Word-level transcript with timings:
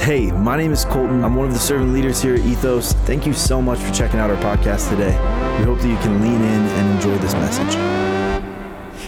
Hey, 0.00 0.30
my 0.30 0.56
name 0.56 0.72
is 0.72 0.86
Colton. 0.86 1.22
I'm 1.22 1.36
one 1.36 1.46
of 1.46 1.52
the 1.52 1.58
servant 1.58 1.92
leaders 1.92 2.22
here 2.22 2.34
at 2.34 2.40
Ethos. 2.40 2.94
Thank 3.04 3.26
you 3.26 3.34
so 3.34 3.60
much 3.60 3.78
for 3.78 3.92
checking 3.92 4.18
out 4.18 4.30
our 4.30 4.36
podcast 4.36 4.88
today. 4.88 5.10
We 5.58 5.64
hope 5.64 5.78
that 5.78 5.88
you 5.88 5.96
can 5.98 6.22
lean 6.22 6.40
in 6.40 6.42
and 6.42 6.96
enjoy 6.96 7.18
this 7.18 7.34
message. 7.34 7.74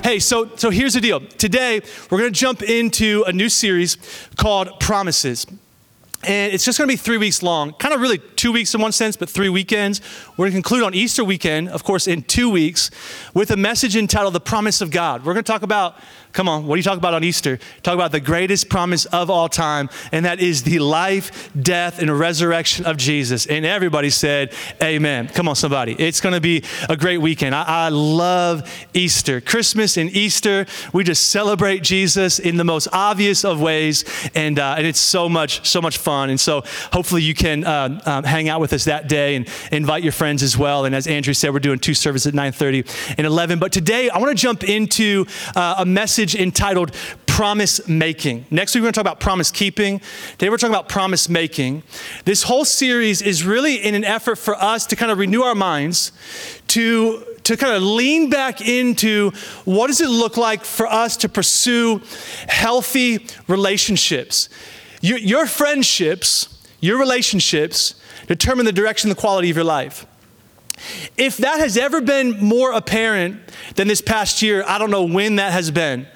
Hey, 0.04 0.18
so 0.18 0.54
so 0.56 0.68
here's 0.68 0.92
the 0.92 1.00
deal. 1.00 1.20
Today 1.20 1.80
we're 2.10 2.18
going 2.18 2.30
to 2.30 2.38
jump 2.38 2.62
into 2.62 3.24
a 3.26 3.32
new 3.32 3.48
series 3.48 3.96
called 4.36 4.80
Promises. 4.80 5.46
And 6.24 6.52
it's 6.52 6.64
just 6.64 6.78
going 6.78 6.88
to 6.88 6.92
be 6.92 6.96
three 6.96 7.18
weeks 7.18 7.42
long, 7.42 7.72
kind 7.74 7.92
of 7.92 8.00
really 8.00 8.18
two 8.18 8.52
weeks 8.52 8.74
in 8.74 8.80
one 8.80 8.92
sense, 8.92 9.16
but 9.16 9.28
three 9.28 9.48
weekends. 9.48 10.00
We're 10.36 10.44
going 10.44 10.52
to 10.52 10.56
conclude 10.56 10.84
on 10.84 10.94
Easter 10.94 11.24
weekend, 11.24 11.68
of 11.68 11.82
course, 11.82 12.06
in 12.06 12.22
two 12.22 12.48
weeks, 12.48 12.90
with 13.34 13.50
a 13.50 13.56
message 13.56 13.96
entitled 13.96 14.34
The 14.34 14.40
Promise 14.40 14.80
of 14.80 14.90
God. 14.90 15.24
We're 15.24 15.34
going 15.34 15.44
to 15.44 15.52
talk 15.52 15.62
about 15.62 15.96
Come 16.32 16.48
on, 16.48 16.66
what 16.66 16.76
do 16.76 16.78
you 16.78 16.82
talk 16.82 16.96
about 16.96 17.12
on 17.12 17.24
Easter? 17.24 17.58
Talk 17.82 17.94
about 17.94 18.10
the 18.10 18.20
greatest 18.20 18.70
promise 18.70 19.04
of 19.06 19.28
all 19.28 19.50
time, 19.50 19.90
and 20.12 20.24
that 20.24 20.40
is 20.40 20.62
the 20.62 20.78
life, 20.78 21.50
death, 21.60 22.00
and 22.00 22.10
resurrection 22.18 22.86
of 22.86 22.96
Jesus. 22.96 23.44
And 23.44 23.66
everybody 23.66 24.08
said, 24.08 24.54
Amen. 24.82 25.28
Come 25.28 25.46
on, 25.46 25.56
somebody. 25.56 25.94
It's 25.98 26.22
going 26.22 26.34
to 26.34 26.40
be 26.40 26.64
a 26.88 26.96
great 26.96 27.18
weekend. 27.18 27.54
I, 27.54 27.64
I, 27.66 27.88
love 27.90 28.70
Easter. 28.94 29.42
Christmas 29.42 29.98
and 29.98 30.10
Easter, 30.10 30.64
we 30.94 31.04
just 31.04 31.30
celebrate 31.30 31.82
Jesus 31.82 32.38
in 32.38 32.56
the 32.56 32.64
most 32.64 32.88
obvious 32.92 33.44
of 33.44 33.60
ways, 33.60 34.04
and, 34.34 34.58
uh, 34.58 34.76
and 34.78 34.86
it's 34.86 35.00
so 35.00 35.28
much, 35.28 35.68
so 35.68 35.82
much 35.82 35.98
fun. 35.98 36.11
And 36.30 36.40
so 36.40 36.62
hopefully 36.92 37.22
you 37.22 37.34
can 37.34 37.64
uh, 37.64 38.00
um, 38.06 38.24
hang 38.24 38.48
out 38.48 38.60
with 38.60 38.72
us 38.72 38.84
that 38.84 39.08
day 39.08 39.36
and 39.36 39.48
invite 39.70 40.02
your 40.02 40.12
friends 40.12 40.42
as 40.42 40.56
well. 40.56 40.84
And 40.84 40.94
as 40.94 41.06
Andrew 41.06 41.34
said, 41.34 41.52
we're 41.52 41.60
doing 41.60 41.78
two 41.78 41.94
services 41.94 42.28
at 42.28 42.34
9.30 42.34 43.14
and 43.18 43.26
11. 43.26 43.58
But 43.58 43.72
today, 43.72 44.08
I 44.10 44.18
want 44.18 44.30
to 44.30 44.40
jump 44.40 44.64
into 44.64 45.26
uh, 45.56 45.76
a 45.78 45.84
message 45.84 46.22
message 46.22 46.34
entitled 46.34 46.94
Promise 47.26 47.88
Making. 47.88 48.44
Next 48.50 48.74
week, 48.74 48.82
we're 48.82 48.86
going 48.86 48.92
to 48.92 48.96
talk 48.98 49.04
about 49.04 49.20
promise 49.20 49.50
keeping. 49.50 50.00
Today, 50.32 50.50
we're 50.50 50.56
talking 50.56 50.74
about 50.74 50.88
promise 50.88 51.28
making. 51.28 51.82
This 52.24 52.42
whole 52.42 52.64
series 52.64 53.22
is 53.22 53.44
really 53.44 53.76
in 53.76 53.94
an 53.94 54.04
effort 54.04 54.36
for 54.36 54.54
us 54.56 54.86
to 54.88 54.96
kind 54.96 55.10
of 55.10 55.18
renew 55.18 55.42
our 55.42 55.54
minds, 55.54 56.12
to, 56.68 57.24
to 57.44 57.56
kind 57.56 57.74
of 57.74 57.82
lean 57.82 58.30
back 58.30 58.60
into 58.60 59.30
what 59.64 59.86
does 59.86 60.00
it 60.00 60.08
look 60.08 60.36
like 60.36 60.64
for 60.64 60.86
us 60.86 61.16
to 61.16 61.28
pursue 61.28 62.02
healthy 62.48 63.26
relationships. 63.48 64.48
Your, 65.02 65.18
your 65.18 65.46
friendships, 65.46 66.66
your 66.80 66.98
relationships 66.98 67.94
determine 68.28 68.64
the 68.64 68.72
direction, 68.72 69.10
the 69.10 69.16
quality 69.16 69.50
of 69.50 69.56
your 69.56 69.64
life. 69.64 70.06
If 71.16 71.36
that 71.38 71.58
has 71.58 71.76
ever 71.76 72.00
been 72.00 72.38
more 72.40 72.72
apparent 72.72 73.40
than 73.74 73.88
this 73.88 74.00
past 74.00 74.40
year, 74.42 74.64
I 74.66 74.78
don't 74.78 74.90
know 74.90 75.04
when 75.04 75.36
that 75.36 75.52
has 75.52 75.70
been. 75.70 76.06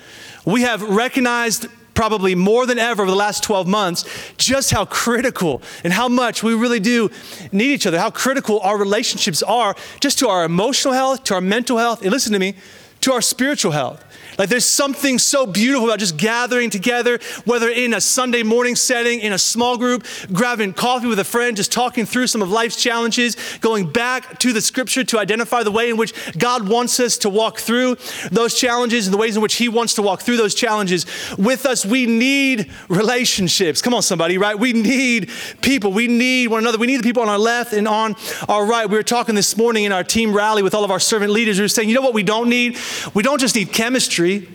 We 0.45 0.63
have 0.63 0.83
recognized 0.83 1.67
probably 1.95 2.35
more 2.35 2.67
than 2.67 2.79
ever 2.79 3.03
over 3.03 3.11
the 3.11 3.17
last 3.17 3.43
12 3.43 3.67
months 3.67 4.05
just 4.37 4.71
how 4.71 4.85
critical 4.85 5.63
and 5.83 5.93
how 5.93 6.09
much 6.09 6.43
we 6.43 6.55
really 6.55 6.79
do 6.79 7.11
need 7.51 7.73
each 7.73 7.87
other, 7.87 7.99
how 7.99 8.11
critical 8.11 8.61
our 8.61 8.79
relationships 8.79 9.43
are 9.43 9.75
just 9.99 10.19
to 10.21 10.29
our 10.29 10.45
emotional 10.45 10.95
health, 10.95 11.25
to 11.25 11.35
our 11.35 11.41
mental 11.41 11.79
health, 11.79 12.03
and 12.03 12.11
listen 12.11 12.33
to 12.33 12.39
me, 12.39 12.55
to 13.01 13.13
our 13.13 13.23
spiritual 13.23 13.73
health. 13.73 14.05
Like 14.39 14.49
there's 14.49 14.65
something 14.65 15.19
so 15.19 15.47
beautiful 15.47 15.89
about 15.89 15.99
just 15.99 16.17
gathering 16.17 16.71
together, 16.71 17.19
whether 17.45 17.69
in 17.69 17.95
a 17.95 18.01
Sunday 18.01 18.43
morning 18.43 18.77
setting, 18.77 19.21
in 19.21 19.33
a 19.33 19.39
small 19.39 19.79
group, 19.79 20.07
grabbing 20.33 20.75
coffee 20.75 21.07
with 21.07 21.19
a 21.19 21.25
friend, 21.25 21.57
just 21.57 21.73
talking 21.73 22.05
through 22.05 22.27
some 22.27 22.43
of 22.43 22.51
life's 22.51 22.77
challenges, 22.77 23.37
going 23.61 23.91
back 23.91 24.39
to 24.41 24.53
the 24.53 24.61
scripture 24.61 25.05
to 25.05 25.19
identify 25.19 25.63
the 25.63 25.71
way 25.71 25.89
in 25.89 25.97
which 25.97 26.13
God 26.37 26.69
wants 26.69 27.01
us 27.01 27.17
to 27.19 27.31
walk 27.31 27.59
through 27.59 27.97
those 28.31 28.55
challenges 28.55 29.07
and 29.07 29.15
the 29.15 29.19
ways 29.19 29.37
in 29.37 29.43
which 29.43 29.55
He 29.55 29.69
wants 29.69 29.95
to 29.95 30.03
walk 30.03 30.21
through 30.21 30.37
those 30.37 30.55
challenges. 30.55 31.07
With 31.39 31.65
us, 31.65 31.87
we 31.87 32.07
need 32.07 32.71
relationships. 32.89 33.81
Come 33.81 33.95
on, 33.95 34.03
somebody, 34.03 34.39
right? 34.39 34.59
We 34.59 34.73
need 34.73 35.31
people. 35.63 35.93
We 35.93 36.09
need 36.09 36.49
one 36.49 36.61
another. 36.61 36.79
We 36.79 36.87
need 36.87 36.99
the 36.99 37.03
people 37.03 37.23
on 37.23 37.29
our 37.29 37.39
left 37.39 37.73
and 37.73 37.89
on 37.89 38.17
our 38.49 38.67
right. 38.67 38.89
We 38.89 38.97
were 38.97 39.03
talking 39.03 39.35
this 39.35 39.57
morning 39.57 39.85
in 39.85 39.93
our 39.93 40.05
team 40.05 40.35
rally 40.35 40.63
with 40.63 40.75
all 40.75 40.85
of 40.85 40.91
our 40.91 41.01
servant 41.01 41.33
leaders. 41.33 41.59
We 41.59 41.65
were 41.65 41.69
saying, 41.69 41.89
you 41.89 41.95
know 41.95 42.03
what 42.03 42.15
we 42.15 42.23
don't 42.23 42.49
need? 42.49 42.77
We 43.15 43.23
don't 43.23 43.41
just 43.41 43.55
need 43.55 43.73
chemistry 43.73 44.26
chemistry, 44.27 44.49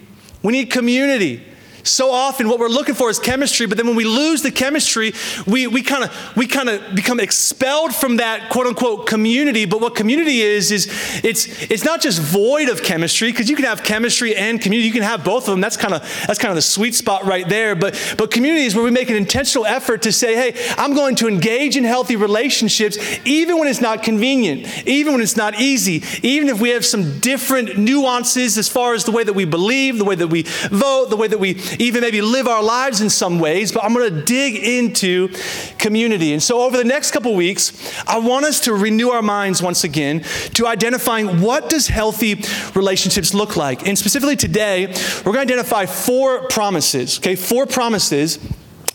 we 0.43 0.53
need 0.53 0.69
community. 0.69 1.43
So 1.83 2.11
often 2.11 2.49
what 2.49 2.59
we're 2.59 2.67
looking 2.67 2.95
for 2.95 3.09
is 3.09 3.19
chemistry, 3.19 3.65
but 3.65 3.77
then 3.77 3.87
when 3.87 3.95
we 3.95 4.05
lose 4.05 4.41
the 4.41 4.51
chemistry, 4.51 5.13
we, 5.47 5.67
we 5.67 5.81
kind 5.81 6.03
of 6.03 6.35
we 6.35 6.47
kind 6.47 6.69
of 6.69 6.95
become 6.95 7.19
expelled 7.19 7.93
from 7.95 8.17
that 8.17 8.49
quote 8.49 8.67
unquote 8.67 9.07
community. 9.07 9.65
But 9.65 9.81
what 9.81 9.95
community 9.95 10.41
is, 10.41 10.71
is 10.71 10.87
it's 11.23 11.71
it's 11.71 11.83
not 11.83 12.01
just 12.01 12.21
void 12.21 12.69
of 12.69 12.83
chemistry, 12.83 13.31
because 13.31 13.49
you 13.49 13.55
can 13.55 13.65
have 13.65 13.83
chemistry 13.83 14.35
and 14.35 14.61
community. 14.61 14.87
You 14.87 14.93
can 14.93 15.03
have 15.03 15.23
both 15.23 15.47
of 15.47 15.51
them. 15.51 15.61
That's 15.61 15.77
kind 15.77 15.93
of 15.93 16.01
that's 16.27 16.39
kind 16.39 16.51
of 16.51 16.55
the 16.55 16.61
sweet 16.61 16.95
spot 16.95 17.25
right 17.25 17.47
there. 17.47 17.75
But 17.75 18.15
but 18.17 18.31
community 18.31 18.65
is 18.65 18.75
where 18.75 18.83
we 18.83 18.91
make 18.91 19.09
an 19.09 19.15
intentional 19.15 19.65
effort 19.65 20.03
to 20.03 20.11
say, 20.11 20.35
hey, 20.35 20.73
I'm 20.77 20.93
going 20.93 21.15
to 21.15 21.27
engage 21.27 21.77
in 21.77 21.83
healthy 21.83 22.15
relationships, 22.15 22.97
even 23.25 23.57
when 23.57 23.67
it's 23.67 23.81
not 23.81 24.03
convenient, 24.03 24.87
even 24.87 25.13
when 25.13 25.21
it's 25.21 25.37
not 25.37 25.59
easy, 25.59 26.03
even 26.21 26.49
if 26.49 26.59
we 26.61 26.69
have 26.69 26.85
some 26.85 27.19
different 27.19 27.77
nuances 27.77 28.57
as 28.57 28.69
far 28.69 28.93
as 28.93 29.05
the 29.05 29.11
way 29.11 29.23
that 29.23 29.33
we 29.33 29.45
believe, 29.45 29.97
the 29.97 30.05
way 30.05 30.15
that 30.15 30.27
we 30.27 30.43
vote, 30.69 31.09
the 31.09 31.17
way 31.17 31.27
that 31.27 31.39
we 31.39 31.53
even 31.79 32.01
maybe 32.01 32.21
live 32.21 32.47
our 32.47 32.63
lives 32.63 33.01
in 33.01 33.09
some 33.09 33.39
ways, 33.39 33.71
but 33.71 33.83
I'm 33.83 33.93
going 33.93 34.13
to 34.13 34.21
dig 34.21 34.55
into 34.55 35.29
community. 35.77 36.33
And 36.33 36.41
so 36.41 36.61
over 36.61 36.77
the 36.77 36.83
next 36.83 37.11
couple 37.11 37.33
weeks, 37.35 37.71
I 38.07 38.19
want 38.19 38.45
us 38.45 38.59
to 38.61 38.73
renew 38.73 39.09
our 39.09 39.21
minds 39.21 39.61
once 39.61 39.83
again 39.83 40.23
to 40.55 40.67
identifying 40.67 41.41
what 41.41 41.69
does 41.69 41.87
healthy 41.87 42.43
relationships 42.75 43.33
look 43.33 43.55
like. 43.55 43.87
And 43.87 43.97
specifically 43.97 44.35
today, 44.35 44.87
we're 45.25 45.33
going 45.33 45.47
to 45.47 45.53
identify 45.53 45.85
four 45.85 46.47
promises, 46.47 47.17
okay? 47.19 47.35
Four 47.35 47.65
promises 47.65 48.39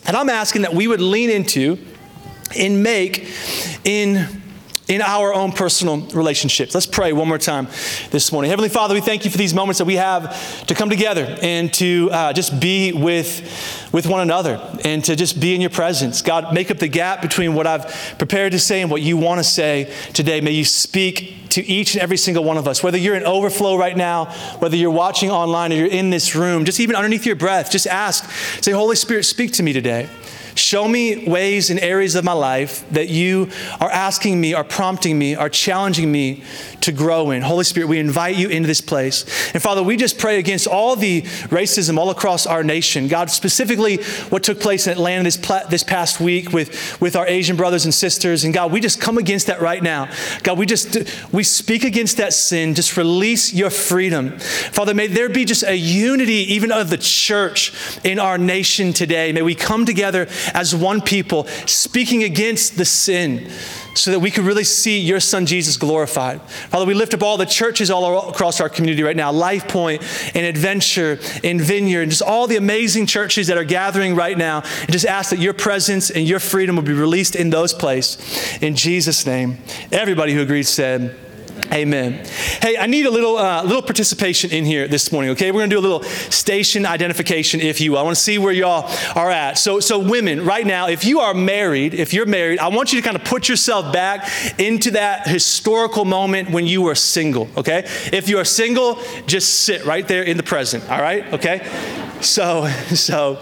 that 0.03 0.15
I'm 0.15 0.29
asking 0.29 0.61
that 0.63 0.73
we 0.73 0.87
would 0.87 1.01
lean 1.01 1.29
into 1.29 1.77
and 2.57 2.81
make 2.81 3.27
in 3.83 4.41
in 4.87 5.01
our 5.01 5.33
own 5.33 5.51
personal 5.51 5.99
relationships. 6.07 6.73
Let's 6.73 6.85
pray 6.85 7.11
one 7.11 7.27
more 7.27 7.37
time 7.37 7.67
this 8.11 8.31
morning. 8.31 8.49
Heavenly 8.49 8.69
Father, 8.69 8.93
we 8.93 9.01
thank 9.01 9.25
you 9.25 9.31
for 9.31 9.37
these 9.37 9.53
moments 9.53 9.79
that 9.79 9.85
we 9.85 9.95
have 9.95 10.65
to 10.67 10.75
come 10.75 10.89
together 10.89 11.37
and 11.41 11.73
to 11.75 12.09
uh, 12.11 12.33
just 12.33 12.59
be 12.59 12.93
with, 12.93 13.89
with 13.91 14.07
one 14.07 14.21
another 14.21 14.61
and 14.85 15.03
to 15.05 15.15
just 15.15 15.39
be 15.39 15.53
in 15.53 15.61
your 15.61 15.69
presence. 15.69 16.21
God, 16.21 16.53
make 16.53 16.71
up 16.71 16.77
the 16.77 16.87
gap 16.87 17.21
between 17.21 17.53
what 17.53 17.67
I've 17.67 18.15
prepared 18.17 18.53
to 18.53 18.59
say 18.59 18.81
and 18.81 18.89
what 18.89 19.01
you 19.01 19.17
want 19.17 19.39
to 19.39 19.43
say 19.43 19.93
today. 20.13 20.39
May 20.39 20.51
you 20.51 20.65
speak 20.65 21.49
to 21.49 21.65
each 21.65 21.95
and 21.95 22.01
every 22.01 22.17
single 22.17 22.43
one 22.43 22.57
of 22.57 22.67
us, 22.67 22.81
whether 22.81 22.97
you're 22.97 23.15
in 23.15 23.23
overflow 23.23 23.77
right 23.77 23.97
now, 23.97 24.25
whether 24.59 24.77
you're 24.77 24.91
watching 24.91 25.29
online 25.29 25.73
or 25.73 25.75
you're 25.75 25.87
in 25.87 26.11
this 26.11 26.35
room, 26.35 26.63
just 26.65 26.79
even 26.79 26.95
underneath 26.95 27.25
your 27.25 27.35
breath, 27.35 27.71
just 27.71 27.87
ask, 27.87 28.29
say, 28.63 28.71
Holy 28.71 28.95
Spirit, 28.95 29.23
speak 29.23 29.51
to 29.53 29.63
me 29.63 29.73
today. 29.73 30.09
Show 30.57 30.87
me 30.87 31.27
ways 31.27 31.69
and 31.69 31.79
areas 31.79 32.15
of 32.15 32.23
my 32.23 32.33
life 32.33 32.83
that 32.91 33.09
you 33.09 33.49
are 33.79 33.89
asking 33.89 34.41
me, 34.41 34.53
are 34.53 34.63
prompting 34.63 35.17
me, 35.17 35.35
are 35.35 35.49
challenging 35.49 36.11
me 36.11 36.43
to 36.81 36.91
grow 36.91 37.31
in. 37.31 37.41
Holy 37.41 37.63
Spirit, 37.63 37.87
we 37.87 37.99
invite 37.99 38.37
you 38.37 38.49
into 38.49 38.67
this 38.67 38.81
place. 38.81 39.23
And 39.53 39.61
Father, 39.61 39.83
we 39.83 39.97
just 39.97 40.17
pray 40.17 40.39
against 40.39 40.67
all 40.67 40.95
the 40.95 41.21
racism 41.49 41.97
all 41.97 42.09
across 42.09 42.45
our 42.45 42.63
nation. 42.63 43.07
God, 43.07 43.29
specifically 43.29 43.97
what 44.29 44.43
took 44.43 44.59
place 44.59 44.87
in 44.87 44.93
Atlanta 44.93 45.23
this, 45.23 45.37
this 45.69 45.83
past 45.83 46.19
week 46.19 46.51
with, 46.51 46.99
with 47.01 47.15
our 47.15 47.27
Asian 47.27 47.55
brothers 47.55 47.85
and 47.85 47.93
sisters. 47.93 48.43
And 48.43 48.53
God, 48.53 48.71
we 48.71 48.79
just 48.79 48.99
come 48.99 49.17
against 49.17 49.47
that 49.47 49.61
right 49.61 49.81
now. 49.83 50.09
God, 50.43 50.57
we 50.57 50.65
just, 50.65 50.97
we 51.31 51.43
speak 51.43 51.83
against 51.83 52.17
that 52.17 52.33
sin. 52.33 52.73
Just 52.73 52.97
release 52.97 53.53
your 53.53 53.69
freedom. 53.69 54.37
Father, 54.39 54.93
may 54.93 55.07
there 55.07 55.29
be 55.29 55.45
just 55.45 55.63
a 55.63 55.75
unity 55.75 56.53
even 56.53 56.71
of 56.71 56.89
the 56.89 56.97
church 56.97 57.73
in 58.03 58.19
our 58.19 58.37
nation 58.37 58.93
today. 58.93 59.31
May 59.31 59.41
we 59.41 59.55
come 59.55 59.85
together 59.85 60.27
as 60.53 60.75
one 60.75 61.01
people, 61.01 61.45
speaking 61.65 62.23
against 62.23 62.77
the 62.77 62.85
sin 62.85 63.49
so 63.97 64.11
that 64.11 64.19
we 64.19 64.29
could 64.31 64.43
really 64.43 64.63
see 64.63 64.99
your 64.99 65.19
son 65.19 65.45
Jesus 65.45 65.75
glorified. 65.77 66.41
Father, 66.41 66.85
we 66.85 66.93
lift 66.93 67.13
up 67.13 67.23
all 67.23 67.37
the 67.37 67.45
churches 67.45 67.89
all 67.89 68.29
across 68.29 68.61
our 68.61 68.69
community 68.69 69.03
right 69.03 69.15
now 69.15 69.31
Life 69.31 69.67
Point 69.67 70.03
and 70.35 70.45
Adventure 70.45 71.19
and 71.43 71.59
Vineyard, 71.59 72.03
and 72.03 72.11
just 72.11 72.21
all 72.21 72.47
the 72.47 72.57
amazing 72.57 73.05
churches 73.05 73.47
that 73.47 73.57
are 73.57 73.63
gathering 73.63 74.15
right 74.15 74.37
now, 74.37 74.61
and 74.81 74.91
just 74.91 75.05
ask 75.05 75.31
that 75.31 75.39
your 75.39 75.53
presence 75.53 76.09
and 76.09 76.27
your 76.27 76.39
freedom 76.39 76.75
will 76.75 76.83
be 76.83 76.93
released 76.93 77.35
in 77.35 77.49
those 77.49 77.73
places. 77.73 78.61
In 78.61 78.75
Jesus' 78.75 79.25
name. 79.25 79.57
Everybody 79.91 80.33
who 80.33 80.41
agrees 80.41 80.69
said, 80.69 81.15
Amen. 81.71 82.25
Hey, 82.61 82.77
I 82.77 82.85
need 82.87 83.05
a 83.05 83.11
little 83.11 83.37
uh, 83.37 83.63
little 83.63 83.81
participation 83.81 84.51
in 84.51 84.65
here 84.65 84.87
this 84.87 85.11
morning. 85.11 85.31
Okay, 85.31 85.51
we're 85.51 85.61
gonna 85.61 85.69
do 85.69 85.79
a 85.79 85.81
little 85.81 86.03
station 86.03 86.85
identification, 86.85 87.59
if 87.59 87.81
you 87.81 87.91
will. 87.91 87.99
I 87.99 88.03
want 88.03 88.15
to 88.15 88.21
see 88.21 88.37
where 88.37 88.53
y'all 88.53 88.89
are 89.15 89.29
at. 89.29 89.57
So, 89.57 89.79
so 89.79 89.99
women, 89.99 90.45
right 90.45 90.65
now, 90.65 90.87
if 90.87 91.03
you 91.03 91.19
are 91.19 91.33
married, 91.33 91.93
if 91.93 92.13
you're 92.13 92.25
married, 92.25 92.59
I 92.59 92.69
want 92.69 92.93
you 92.93 93.01
to 93.01 93.05
kind 93.05 93.17
of 93.17 93.25
put 93.25 93.49
yourself 93.49 93.91
back 93.91 94.29
into 94.59 94.91
that 94.91 95.27
historical 95.27 96.05
moment 96.05 96.49
when 96.51 96.65
you 96.65 96.81
were 96.81 96.95
single. 96.95 97.49
Okay, 97.57 97.83
if 98.13 98.29
you 98.29 98.37
are 98.37 98.45
single, 98.45 99.01
just 99.25 99.63
sit 99.63 99.85
right 99.85 100.07
there 100.07 100.23
in 100.23 100.37
the 100.37 100.43
present. 100.43 100.89
All 100.89 101.01
right. 101.01 101.31
Okay. 101.33 101.67
So, 102.21 102.67
so. 102.95 103.39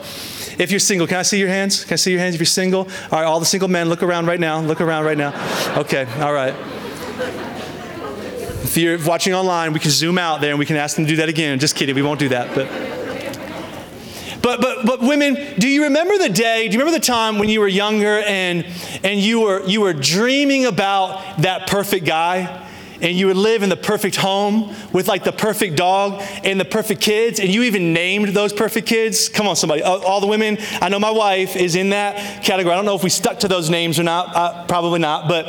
If 0.58 0.72
you're 0.72 0.80
single, 0.80 1.06
can 1.06 1.18
I 1.18 1.24
see 1.24 1.38
your 1.38 1.50
hands? 1.50 1.84
Can 1.84 1.94
I 1.94 1.98
see 1.98 2.12
your 2.12 2.22
hands 2.22 2.34
if 2.34 2.40
you're 2.40 2.46
single? 2.46 2.88
All 3.12 3.20
right, 3.20 3.26
all 3.26 3.42
the 3.42 3.46
single 3.46 3.68
men, 3.68 3.90
look 3.90 4.02
around 4.02 4.26
right 4.26 4.40
now. 4.40 4.62
Look 4.62 4.80
around 4.80 5.04
right 5.04 5.18
now. 5.18 5.34
Okay, 5.78 6.08
all 6.22 6.32
right. 6.32 6.56
If 8.66 8.78
you're 8.78 8.98
watching 9.06 9.36
online, 9.36 9.74
we 9.74 9.80
can 9.80 9.92
zoom 9.92 10.18
out 10.18 10.42
there 10.42 10.50
and 10.50 10.58
we 10.58 10.66
can 10.66 10.76
ask 10.76 10.96
them 10.96 11.06
to 11.06 11.10
do 11.10 11.18
that 11.18 11.30
again. 11.30 11.60
Just 11.60 11.76
kidding, 11.76 11.94
we 11.94 12.02
won't 12.02 12.20
do 12.20 12.30
that. 12.30 12.56
But, 12.56 12.68
But, 14.42 14.60
but, 14.60 14.86
but 14.86 15.02
women, 15.02 15.38
do 15.60 15.68
you 15.68 15.84
remember 15.84 16.18
the 16.18 16.30
day, 16.30 16.68
do 16.68 16.74
you 16.74 16.80
remember 16.80 17.00
the 17.00 17.06
time 17.06 17.38
when 17.38 17.48
you 17.48 17.60
were 17.60 17.68
younger 17.68 18.20
and, 18.20 18.66
and 19.04 19.20
you, 19.20 19.42
were, 19.42 19.64
you 19.68 19.82
were 19.82 19.94
dreaming 19.94 20.66
about 20.66 21.42
that 21.44 21.68
perfect 21.68 22.06
guy? 22.06 22.64
and 23.02 23.18
you 23.18 23.28
would 23.28 23.36
live 23.36 23.62
in 23.62 23.68
the 23.68 23.76
perfect 23.76 24.16
home 24.16 24.74
with 24.94 25.08
like 25.08 25.26
the 25.26 25.32
perfect 25.34 25.76
dog 25.76 26.24
and 26.46 26.58
the 26.58 26.66
perfect 26.66 27.02
kids, 27.02 27.42
and 27.42 27.54
you 27.54 27.64
even 27.64 27.92
named 27.92 28.30
those 28.30 28.54
perfect 28.54 28.88
kids. 28.88 29.28
Come 29.28 29.48
on, 29.48 29.58
somebody. 29.58 29.84
All, 29.84 30.22
the 30.22 30.28
women, 30.28 30.58
I 30.82 30.88
know 30.88 30.98
my 30.98 31.12
wife 31.12 31.58
is 31.58 31.76
in 31.76 31.90
that 31.90 32.42
category. 32.42 32.72
I 32.72 32.78
don't 32.78 32.86
know 32.86 32.96
if 32.96 33.04
we 33.04 33.10
stuck 33.10 33.42
to 33.42 33.50
those 33.50 33.70
names 33.70 34.00
or 34.00 34.04
not, 34.04 34.34
uh, 34.34 34.66
probably 34.66 35.00
not, 35.00 35.28
but 35.28 35.46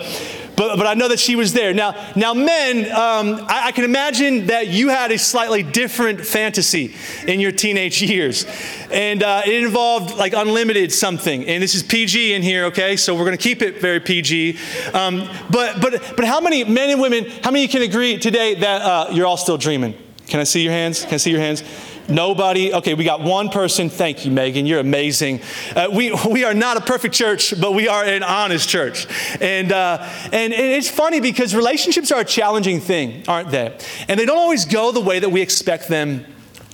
but, 0.56 0.76
but 0.76 0.86
I 0.86 0.94
know 0.94 1.08
that 1.08 1.18
she 1.18 1.36
was 1.36 1.52
there. 1.52 1.74
Now, 1.74 1.94
now 2.16 2.32
men, 2.32 2.86
um, 2.86 3.46
I, 3.48 3.66
I, 3.66 3.72
can 3.72 3.84
imagine 3.84 4.46
that 4.46 4.68
you 4.68 4.88
had 4.88 5.12
a 5.12 5.18
slightly 5.18 5.62
different 5.62 6.24
fantasy 6.24 6.94
in 7.26 7.40
your 7.40 7.52
teenage 7.52 8.02
years. 8.02 8.46
And 8.90 9.22
uh, 9.22 9.42
it 9.44 9.62
involved 9.62 10.16
like 10.16 10.32
unlimited 10.32 10.92
something. 10.92 11.46
And 11.46 11.62
this 11.62 11.74
is 11.74 11.82
PG 11.82 12.32
in 12.32 12.42
here, 12.42 12.64
okay? 12.66 12.96
So 12.96 13.14
we're 13.14 13.26
going 13.26 13.36
to 13.36 13.42
keep 13.42 13.60
it 13.60 13.80
very 13.80 14.00
PG. 14.00 14.58
Um, 14.94 15.28
but, 15.50 15.80
but, 15.80 16.14
but 16.16 16.24
how 16.24 16.40
many 16.40 16.64
men 16.64 16.90
and 16.90 17.00
women, 17.00 17.26
how 17.42 17.50
many 17.50 17.68
can 17.68 17.82
agree 17.82 18.18
today 18.18 18.54
that 18.54 18.82
uh, 18.82 19.08
you're 19.12 19.26
all 19.26 19.36
still 19.36 19.58
dreaming? 19.58 19.94
Can 20.26 20.40
I 20.40 20.44
see 20.44 20.62
your 20.62 20.72
hands? 20.72 21.02
Can 21.02 21.14
I 21.14 21.18
see 21.18 21.30
your 21.30 21.40
hands? 21.40 21.62
Nobody? 22.08 22.72
Okay, 22.72 22.94
we 22.94 23.04
got 23.04 23.20
one 23.20 23.48
person. 23.48 23.90
Thank 23.90 24.24
you, 24.24 24.30
Megan. 24.30 24.64
You're 24.66 24.80
amazing. 24.80 25.40
Uh, 25.74 25.88
we, 25.92 26.12
we 26.30 26.44
are 26.44 26.54
not 26.54 26.76
a 26.76 26.80
perfect 26.80 27.14
church, 27.14 27.58
but 27.60 27.72
we 27.72 27.88
are 27.88 28.04
an 28.04 28.22
honest 28.22 28.68
church. 28.68 29.06
And, 29.40 29.72
uh, 29.72 29.98
and, 30.24 30.52
and 30.52 30.54
it's 30.54 30.88
funny 30.88 31.20
because 31.20 31.54
relationships 31.54 32.12
are 32.12 32.20
a 32.20 32.24
challenging 32.24 32.80
thing, 32.80 33.24
aren't 33.26 33.50
they? 33.50 33.76
And 34.08 34.20
they 34.20 34.26
don't 34.26 34.38
always 34.38 34.64
go 34.64 34.92
the 34.92 35.00
way 35.00 35.18
that 35.18 35.30
we 35.30 35.42
expect 35.42 35.88
them 35.88 36.24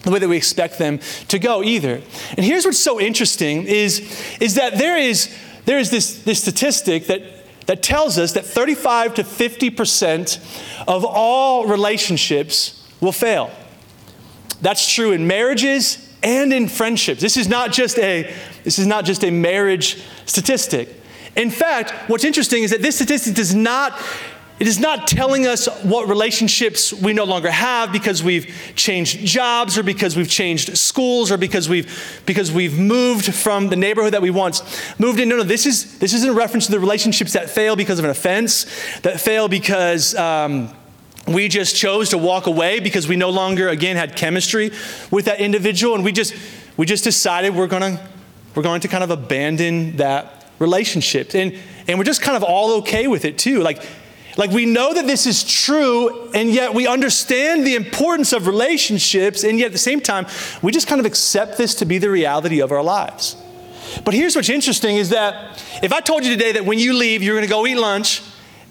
the 0.02 0.10
way 0.10 0.18
that 0.18 0.28
we 0.28 0.36
expect 0.36 0.78
them 0.78 0.98
to 1.28 1.38
go 1.38 1.62
either. 1.62 2.00
And 2.36 2.44
here's 2.44 2.64
what's 2.64 2.80
so 2.80 3.00
interesting 3.00 3.64
is, 3.66 4.00
is 4.40 4.56
that 4.56 4.76
there 4.76 4.98
is, 4.98 5.32
there 5.64 5.78
is 5.78 5.90
this, 5.90 6.24
this 6.24 6.42
statistic 6.42 7.06
that, 7.06 7.22
that 7.66 7.84
tells 7.84 8.18
us 8.18 8.32
that 8.32 8.44
35 8.44 9.14
to 9.14 9.22
50% 9.22 10.84
of 10.88 11.04
all 11.04 11.68
relationships 11.68 12.84
will 13.00 13.12
fail. 13.12 13.52
That's 14.62 14.90
true 14.90 15.12
in 15.12 15.26
marriages 15.26 16.08
and 16.22 16.52
in 16.52 16.68
friendships. 16.68 17.20
This 17.20 17.36
is 17.36 17.48
not 17.48 17.72
just 17.72 17.98
a, 17.98 18.32
this 18.64 18.78
is 18.78 18.86
not 18.86 19.04
just 19.04 19.24
a 19.24 19.30
marriage 19.30 20.02
statistic. 20.24 20.88
In 21.36 21.50
fact, 21.50 22.08
what's 22.08 22.24
interesting 22.24 22.62
is 22.62 22.70
that 22.70 22.80
this 22.80 22.96
statistic 22.96 23.34
does 23.34 23.54
not 23.54 24.00
it 24.60 24.68
is 24.68 24.78
not 24.78 25.08
telling 25.08 25.44
us 25.44 25.66
what 25.82 26.08
relationships 26.08 26.92
we 26.92 27.12
no 27.12 27.24
longer 27.24 27.50
have 27.50 27.90
because 27.90 28.22
we've 28.22 28.72
changed 28.76 29.18
jobs 29.26 29.76
or 29.76 29.82
because 29.82 30.16
we've 30.16 30.28
changed 30.28 30.78
schools 30.78 31.32
or 31.32 31.36
because 31.36 31.68
we've 31.68 32.22
because 32.26 32.52
we've 32.52 32.78
moved 32.78 33.34
from 33.34 33.70
the 33.70 33.76
neighborhood 33.76 34.12
that 34.12 34.22
we 34.22 34.30
once 34.30 34.62
moved 35.00 35.18
in. 35.18 35.28
No, 35.28 35.38
no, 35.38 35.42
this 35.42 35.66
is 35.66 35.98
this 35.98 36.12
is 36.12 36.22
in 36.22 36.32
reference 36.36 36.66
to 36.66 36.70
the 36.70 36.78
relationships 36.78 37.32
that 37.32 37.50
fail 37.50 37.74
because 37.74 37.98
of 37.98 38.04
an 38.04 38.12
offense, 38.12 38.66
that 39.00 39.20
fail 39.20 39.48
because 39.48 40.14
um, 40.14 40.72
we 41.26 41.48
just 41.48 41.76
chose 41.76 42.10
to 42.10 42.18
walk 42.18 42.46
away 42.46 42.80
because 42.80 43.06
we 43.06 43.16
no 43.16 43.30
longer 43.30 43.68
again 43.68 43.96
had 43.96 44.16
chemistry 44.16 44.70
with 45.10 45.26
that 45.26 45.40
individual 45.40 45.94
and 45.94 46.04
we 46.04 46.12
just 46.12 46.34
we 46.76 46.86
just 46.86 47.04
decided 47.04 47.54
we're 47.54 47.66
going 47.66 47.96
to 47.96 48.08
we're 48.54 48.62
going 48.62 48.80
to 48.80 48.88
kind 48.88 49.04
of 49.04 49.10
abandon 49.10 49.96
that 49.96 50.46
relationship. 50.58 51.34
And 51.34 51.56
and 51.88 51.98
we're 51.98 52.04
just 52.04 52.22
kind 52.22 52.36
of 52.36 52.42
all 52.42 52.78
okay 52.78 53.08
with 53.08 53.24
it 53.24 53.38
too. 53.38 53.60
Like 53.60 53.82
like 54.36 54.50
we 54.50 54.64
know 54.64 54.94
that 54.94 55.06
this 55.06 55.26
is 55.26 55.44
true 55.44 56.30
and 56.32 56.50
yet 56.50 56.72
we 56.72 56.86
understand 56.86 57.66
the 57.66 57.74
importance 57.74 58.32
of 58.32 58.46
relationships 58.46 59.44
and 59.44 59.58
yet 59.58 59.66
at 59.66 59.72
the 59.72 59.78
same 59.78 60.00
time 60.00 60.26
we 60.62 60.72
just 60.72 60.88
kind 60.88 61.00
of 61.00 61.06
accept 61.06 61.58
this 61.58 61.74
to 61.76 61.84
be 61.84 61.98
the 61.98 62.10
reality 62.10 62.60
of 62.60 62.72
our 62.72 62.82
lives. 62.82 63.36
But 64.04 64.14
here's 64.14 64.34
what's 64.34 64.48
interesting 64.48 64.96
is 64.96 65.10
that 65.10 65.62
if 65.82 65.92
i 65.92 66.00
told 66.00 66.24
you 66.24 66.30
today 66.32 66.52
that 66.52 66.64
when 66.64 66.78
you 66.78 66.94
leave 66.94 67.22
you're 67.22 67.34
going 67.34 67.46
to 67.46 67.50
go 67.50 67.66
eat 67.66 67.76
lunch 67.76 68.22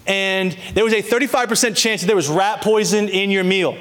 and 0.06 0.56
there 0.74 0.84
was 0.84 0.92
a 0.92 1.02
35% 1.02 1.76
chance 1.76 2.00
that 2.00 2.06
there 2.06 2.16
was 2.16 2.28
rat 2.28 2.60
poison 2.60 3.08
in 3.08 3.30
your 3.30 3.44
meal, 3.44 3.76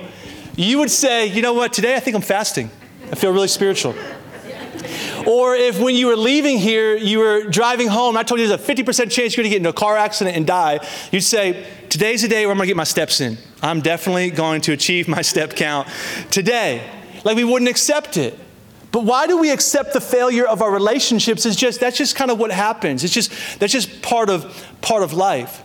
you 0.55 0.79
would 0.79 0.91
say, 0.91 1.27
you 1.27 1.41
know 1.41 1.53
what, 1.53 1.73
today 1.73 1.95
I 1.95 1.99
think 1.99 2.15
I'm 2.15 2.21
fasting. 2.21 2.69
I 3.11 3.15
feel 3.15 3.31
really 3.31 3.47
spiritual. 3.47 3.95
Or 5.25 5.55
if 5.55 5.79
when 5.79 5.95
you 5.95 6.07
were 6.07 6.15
leaving 6.15 6.57
here, 6.57 6.95
you 6.95 7.19
were 7.19 7.43
driving 7.43 7.87
home, 7.87 8.17
I 8.17 8.23
told 8.23 8.39
you 8.39 8.47
there's 8.47 8.59
a 8.59 8.73
50% 8.73 9.11
chance 9.11 9.35
you're 9.35 9.43
gonna 9.43 9.49
get 9.49 9.57
into 9.57 9.69
a 9.69 9.73
car 9.73 9.97
accident 9.97 10.35
and 10.35 10.47
die, 10.47 10.79
you'd 11.11 11.21
say, 11.21 11.65
today's 11.89 12.21
the 12.21 12.27
day 12.27 12.45
where 12.45 12.51
I'm 12.51 12.57
gonna 12.57 12.67
get 12.67 12.77
my 12.77 12.83
steps 12.83 13.21
in. 13.21 13.37
I'm 13.61 13.81
definitely 13.81 14.31
going 14.31 14.61
to 14.61 14.73
achieve 14.73 15.07
my 15.07 15.21
step 15.21 15.55
count 15.55 15.87
today. 16.31 16.89
Like 17.23 17.35
we 17.35 17.43
wouldn't 17.43 17.69
accept 17.69 18.17
it. 18.17 18.37
But 18.91 19.05
why 19.05 19.27
do 19.27 19.37
we 19.37 19.51
accept 19.51 19.93
the 19.93 20.01
failure 20.01 20.45
of 20.45 20.61
our 20.61 20.71
relationships? 20.71 21.45
Is 21.45 21.55
just 21.55 21.79
that's 21.79 21.97
just 21.97 22.15
kind 22.15 22.29
of 22.29 22.39
what 22.39 22.51
happens. 22.51 23.03
It's 23.03 23.13
just 23.13 23.31
that's 23.59 23.71
just 23.71 24.01
part 24.01 24.29
of 24.29 24.67
part 24.81 25.03
of 25.03 25.13
life. 25.13 25.63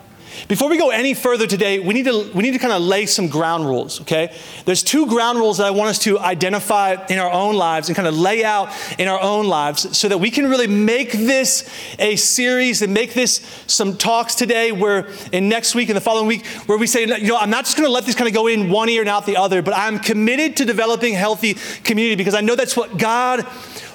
Before 0.48 0.68
we 0.68 0.78
go 0.78 0.90
any 0.90 1.14
further 1.14 1.46
today, 1.46 1.78
we 1.78 1.94
need 1.94 2.04
to, 2.04 2.30
we 2.32 2.42
need 2.42 2.52
to 2.52 2.58
kind 2.58 2.72
of 2.72 2.82
lay 2.82 3.06
some 3.06 3.28
ground 3.28 3.66
rules, 3.66 4.00
okay? 4.02 4.36
There's 4.64 4.82
two 4.82 5.06
ground 5.06 5.38
rules 5.38 5.58
that 5.58 5.66
I 5.66 5.70
want 5.70 5.90
us 5.90 5.98
to 6.00 6.18
identify 6.18 6.96
in 7.08 7.18
our 7.18 7.30
own 7.30 7.56
lives 7.56 7.88
and 7.88 7.96
kind 7.96 8.06
of 8.06 8.16
lay 8.16 8.44
out 8.44 8.70
in 8.98 9.08
our 9.08 9.20
own 9.20 9.46
lives 9.46 9.96
so 9.96 10.08
that 10.08 10.18
we 10.18 10.30
can 10.30 10.48
really 10.48 10.66
make 10.66 11.12
this 11.12 11.68
a 11.98 12.16
series 12.16 12.82
and 12.82 12.94
make 12.94 13.14
this 13.14 13.40
some 13.66 13.96
talks 13.96 14.34
today 14.34 14.72
where 14.72 15.08
in 15.32 15.48
next 15.48 15.74
week 15.74 15.88
and 15.88 15.96
the 15.96 16.00
following 16.00 16.26
week 16.26 16.46
where 16.66 16.78
we 16.78 16.86
say, 16.86 17.00
you 17.00 17.28
know, 17.28 17.36
I'm 17.36 17.50
not 17.50 17.64
just 17.64 17.76
going 17.76 17.88
to 17.88 17.92
let 17.92 18.04
this 18.04 18.14
kind 18.14 18.28
of 18.28 18.34
go 18.34 18.46
in 18.46 18.70
one 18.70 18.88
ear 18.88 19.00
and 19.02 19.08
out 19.08 19.26
the 19.26 19.36
other, 19.36 19.62
but 19.62 19.74
I'm 19.74 19.98
committed 19.98 20.56
to 20.58 20.64
developing 20.64 21.14
healthy 21.14 21.54
community 21.82 22.16
because 22.16 22.34
I 22.34 22.40
know 22.40 22.54
that's 22.54 22.76
what 22.76 22.98
God 22.98 23.46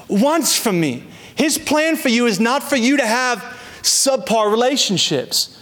wants 0.07 0.57
from 0.57 0.79
me. 0.79 1.03
His 1.35 1.57
plan 1.57 1.95
for 1.95 2.09
you 2.09 2.25
is 2.25 2.39
not 2.39 2.61
for 2.61 2.75
you 2.75 2.97
to 2.97 3.05
have 3.05 3.39
subpar 3.81 4.51
relationships. 4.51 5.57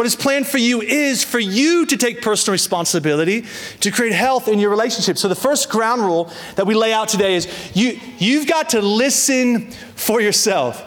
But 0.00 0.06
his 0.06 0.16
plan 0.16 0.44
for 0.44 0.56
you 0.56 0.80
is 0.80 1.22
for 1.22 1.38
you 1.38 1.84
to 1.84 1.94
take 1.98 2.22
personal 2.22 2.52
responsibility 2.52 3.44
to 3.80 3.90
create 3.90 4.14
health 4.14 4.48
in 4.48 4.58
your 4.58 4.70
relationship. 4.70 5.18
So 5.18 5.28
the 5.28 5.34
first 5.34 5.68
ground 5.68 6.00
rule 6.00 6.32
that 6.56 6.66
we 6.66 6.74
lay 6.74 6.94
out 6.94 7.10
today 7.10 7.34
is 7.34 7.46
you, 7.74 8.00
you've 8.16 8.46
got 8.46 8.70
to 8.70 8.80
listen 8.80 9.70
for 9.96 10.22
yourself. 10.22 10.82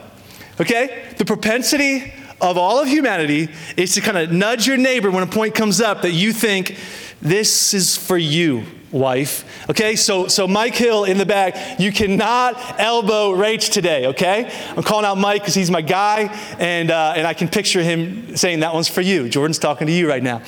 Okay? 0.59 1.13
The 1.19 1.25
propensity 1.25 2.11
of 2.41 2.57
all 2.57 2.79
of 2.79 2.87
humanity 2.87 3.49
is 3.77 3.93
to 3.93 4.01
kind 4.01 4.17
of 4.17 4.31
nudge 4.31 4.65
your 4.65 4.77
neighbor 4.77 5.11
when 5.11 5.21
a 5.21 5.27
point 5.27 5.53
comes 5.53 5.79
up 5.79 6.01
that 6.01 6.13
you 6.13 6.33
think 6.33 6.75
this 7.21 7.75
is 7.75 7.95
for 7.95 8.17
you 8.17 8.65
wife. 8.93 9.67
Okay, 9.69 9.95
so 9.95 10.27
so 10.27 10.47
Mike 10.47 10.75
Hill 10.75 11.03
in 11.03 11.17
the 11.17 11.25
back, 11.25 11.79
you 11.79 11.91
cannot 11.91 12.79
elbow 12.79 13.33
Rach 13.35 13.71
today. 13.71 14.07
Okay, 14.07 14.49
I'm 14.77 14.83
calling 14.83 15.05
out 15.05 15.17
Mike 15.17 15.41
because 15.41 15.55
he's 15.55 15.71
my 15.71 15.81
guy, 15.81 16.25
and 16.59 16.91
uh, 16.91 17.13
and 17.17 17.27
I 17.27 17.33
can 17.33 17.49
picture 17.49 17.81
him 17.81 18.37
saying 18.37 18.61
that 18.61 18.73
one's 18.73 18.87
for 18.87 19.01
you. 19.01 19.27
Jordan's 19.27 19.59
talking 19.59 19.87
to 19.87 19.93
you 19.93 20.07
right 20.07 20.23
now. 20.23 20.41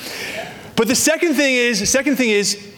But 0.76 0.88
the 0.88 0.94
second 0.94 1.34
thing 1.34 1.54
is, 1.54 1.90
second 1.90 2.16
thing 2.16 2.30
is, 2.30 2.74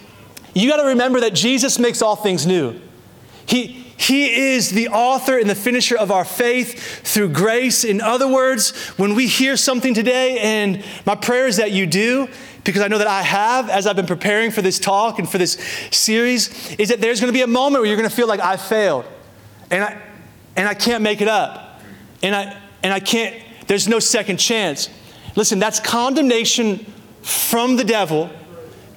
you 0.54 0.68
got 0.68 0.78
to 0.82 0.88
remember 0.88 1.20
that 1.20 1.34
Jesus 1.34 1.78
makes 1.78 2.00
all 2.00 2.16
things 2.16 2.46
new. 2.46 2.80
He 3.46 3.84
he 3.98 4.54
is 4.54 4.70
the 4.70 4.88
author 4.88 5.38
and 5.38 5.50
the 5.50 5.56
finisher 5.56 5.96
of 5.96 6.12
our 6.12 6.24
faith 6.24 7.02
through 7.02 7.30
grace. 7.30 7.82
In 7.82 8.00
other 8.00 8.28
words, 8.28 8.70
when 8.96 9.16
we 9.16 9.26
hear 9.26 9.56
something 9.56 9.92
today, 9.92 10.38
and 10.38 10.84
my 11.04 11.16
prayer 11.16 11.48
is 11.48 11.56
that 11.56 11.72
you 11.72 11.84
do, 11.84 12.28
because 12.68 12.82
I 12.82 12.88
know 12.88 12.98
that 12.98 13.06
I 13.06 13.22
have 13.22 13.70
as 13.70 13.86
I've 13.86 13.96
been 13.96 14.06
preparing 14.06 14.50
for 14.50 14.60
this 14.60 14.78
talk 14.78 15.18
and 15.18 15.28
for 15.28 15.38
this 15.38 15.52
series, 15.90 16.76
is 16.76 16.90
that 16.90 17.00
there's 17.00 17.18
going 17.20 17.32
to 17.32 17.36
be 17.36 17.42
a 17.42 17.46
moment 17.46 17.80
where 17.80 17.86
you're 17.86 17.96
going 17.96 18.08
to 18.08 18.14
feel 18.14 18.28
like 18.28 18.40
I 18.40 18.56
failed 18.58 19.06
and 19.70 19.82
I, 19.82 20.02
and 20.54 20.68
I 20.68 20.74
can't 20.74 21.02
make 21.02 21.20
it 21.20 21.28
up. 21.28 21.80
And 22.22 22.34
I, 22.34 22.60
and 22.82 22.92
I 22.92 23.00
can't, 23.00 23.34
there's 23.68 23.88
no 23.88 23.98
second 24.00 24.36
chance. 24.36 24.90
Listen, 25.34 25.58
that's 25.58 25.80
condemnation 25.80 26.84
from 27.22 27.76
the 27.76 27.84
devil. 27.84 28.30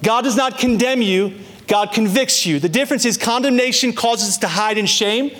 God 0.02 0.22
does 0.24 0.36
not 0.36 0.58
condemn 0.58 1.00
you, 1.00 1.38
God 1.66 1.92
convicts 1.92 2.44
you. 2.44 2.58
The 2.58 2.68
difference 2.68 3.04
is 3.04 3.16
condemnation 3.16 3.92
causes 3.92 4.30
us 4.30 4.38
to 4.38 4.48
hide 4.48 4.78
in 4.78 4.86
shame. 4.86 5.30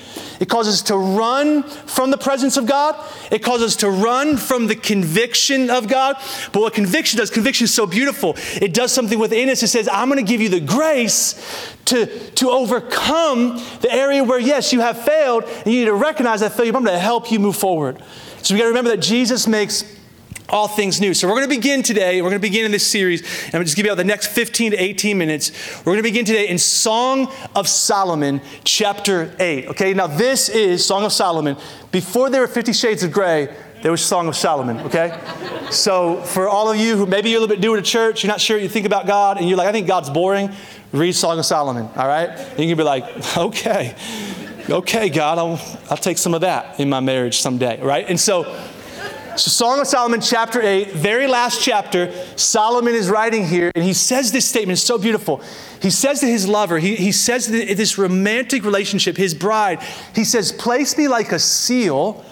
It 0.41 0.49
causes 0.49 0.75
us 0.75 0.83
to 0.89 0.97
run 0.97 1.63
from 1.63 2.11
the 2.11 2.19
presence 2.19 2.57
of 2.57 2.67
God. 2.67 2.97
It 3.31 3.43
causes 3.43 3.69
us 3.69 3.77
to 3.77 3.91
run 3.91 4.37
from 4.37 4.67
the 4.67 4.75
conviction 4.75 5.71
of 5.71 5.89
God. 5.89 6.17
But 6.53 6.61
what 6.61 6.75
conviction 6.75 7.19
does, 7.19 7.31
conviction 7.31 7.65
is 7.65 7.75
so 7.75 7.87
beautiful. 7.87 8.35
It 8.61 8.75
does 8.75 8.93
something 8.93 9.19
within 9.19 9.49
us. 9.51 9.63
It 9.63 9.69
says, 9.69 9.89
I'm 9.89 10.09
going 10.09 10.25
to 10.25 10.29
give 10.29 10.41
you 10.41 10.49
the 10.49 10.61
grace 10.61 11.77
to, 11.87 12.07
to 12.31 12.51
overcome 12.51 13.63
the 13.83 13.93
area 13.93 14.25
where, 14.25 14.41
yes, 14.41 14.73
you 14.73 14.81
have 14.81 15.05
failed, 15.05 15.45
and 15.45 15.67
you 15.67 15.81
need 15.81 15.87
to 15.87 15.95
recognize 15.95 16.41
that 16.41 16.53
failure. 16.53 16.75
I'm 16.75 16.85
going 16.85 16.97
to 16.97 16.99
help 16.99 17.31
you 17.31 17.39
move 17.39 17.57
forward. 17.57 18.03
So 18.43 18.55
we 18.55 18.59
got 18.59 18.65
to 18.65 18.71
remember 18.71 18.91
that 18.91 19.03
Jesus 19.03 19.47
makes 19.47 19.85
all 20.49 20.69
things 20.69 21.01
new. 21.01 21.15
So 21.15 21.27
we're 21.29 21.35
going 21.35 21.49
to 21.49 21.55
begin 21.55 21.83
today. 21.83 22.21
We're 22.21 22.31
going 22.31 22.41
to 22.41 22.49
begin 22.49 22.65
in 22.65 22.73
this 22.73 22.87
series. 22.87 23.23
And 23.23 23.47
I'm 23.47 23.53
going 23.53 23.65
to 23.65 23.67
just 23.67 23.77
give 23.77 23.87
you 23.87 23.95
the 23.95 24.05
next 24.05 24.29
15 24.29 24.73
to 24.73 24.77
18 24.77 25.17
minutes. 25.17 25.51
We're 25.79 25.93
going 25.93 25.99
to 25.99 26.03
begin 26.03 26.25
today 26.25 26.49
in 26.49 26.59
Song 26.59 27.33
of 27.55 27.69
Solomon, 27.69 28.41
chapter 28.65 29.35
8. 29.39 29.69
Okay, 29.69 29.95
now 29.95 30.07
this 30.07 30.49
is 30.49 30.85
Song 30.85 31.05
of 31.05 31.13
Solomon. 31.13 31.57
Before 31.91 32.31
there 32.31 32.41
were 32.41 32.49
50 32.49 32.73
Shades 32.73 33.03
of 33.03 33.13
Grey, 33.13 33.55
there 33.83 33.91
was 33.91 34.05
Song 34.05 34.29
of 34.29 34.37
Solomon, 34.37 34.79
okay? 34.81 35.19
So 35.71 36.23
for 36.23 36.49
all 36.49 36.71
of 36.71 36.77
you 36.77 36.97
who 36.97 37.05
maybe 37.05 37.31
you're 37.31 37.39
a 37.39 37.41
little 37.41 37.57
bit 37.57 37.61
newer 37.61 37.77
to 37.77 37.83
church, 37.83 38.23
you're 38.23 38.31
not 38.31 38.41
sure 38.41 38.57
you 38.57 38.69
think 38.69 38.87
about 38.87 39.09
God, 39.09 39.39
and 39.39 39.49
you're 39.49 39.59
like, 39.59 39.67
I 39.67 39.73
think 39.73 39.89
God's 39.89 40.09
boring, 40.09 40.53
read 40.93 41.13
Song 41.13 41.39
of 41.39 41.45
Solomon, 41.45 41.89
all 41.97 42.07
right? 42.07 42.29
And 42.29 42.61
you 42.61 42.69
can 42.69 42.77
be 42.77 42.85
like, 42.85 43.37
okay. 43.37 43.97
okay, 44.71 45.09
God, 45.09 45.39
I'll, 45.39 45.61
I'll 45.91 45.97
take 45.97 46.19
some 46.19 46.33
of 46.33 46.43
that 46.43 46.79
in 46.79 46.89
my 46.89 47.01
marriage 47.01 47.41
someday, 47.41 47.83
right? 47.83 48.09
And 48.09 48.21
so, 48.21 48.45
so 49.37 49.51
Song 49.51 49.81
of 49.81 49.87
Solomon, 49.87 50.21
chapter 50.21 50.61
8, 50.61 50.93
very 50.93 51.27
last 51.27 51.63
chapter, 51.63 52.13
Solomon 52.37 52.95
is 52.95 53.09
writing 53.09 53.47
here, 53.47 53.73
and 53.75 53.85
he 53.85 53.93
says 53.93 54.33
this 54.33 54.45
statement, 54.45 54.79
it's 54.79 54.87
so 54.87 54.99
beautiful. 54.99 55.43
He 55.81 55.91
says 55.91 56.21
to 56.21 56.27
his 56.27 56.47
lover, 56.47 56.79
he, 56.79 56.95
he 56.97 57.13
says 57.13 57.47
to 57.47 57.53
this 57.53 57.99
romantic 57.99 58.65
relationship, 58.65 59.17
his 59.17 59.35
bride, 59.35 59.83
he 60.15 60.25
says, 60.25 60.53
Place 60.53 60.97
me 60.99 61.09
like 61.09 61.33
a 61.33 61.39
seal 61.39 62.25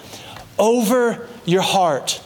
over 0.59 1.27
your 1.45 1.63
heart. 1.63 2.23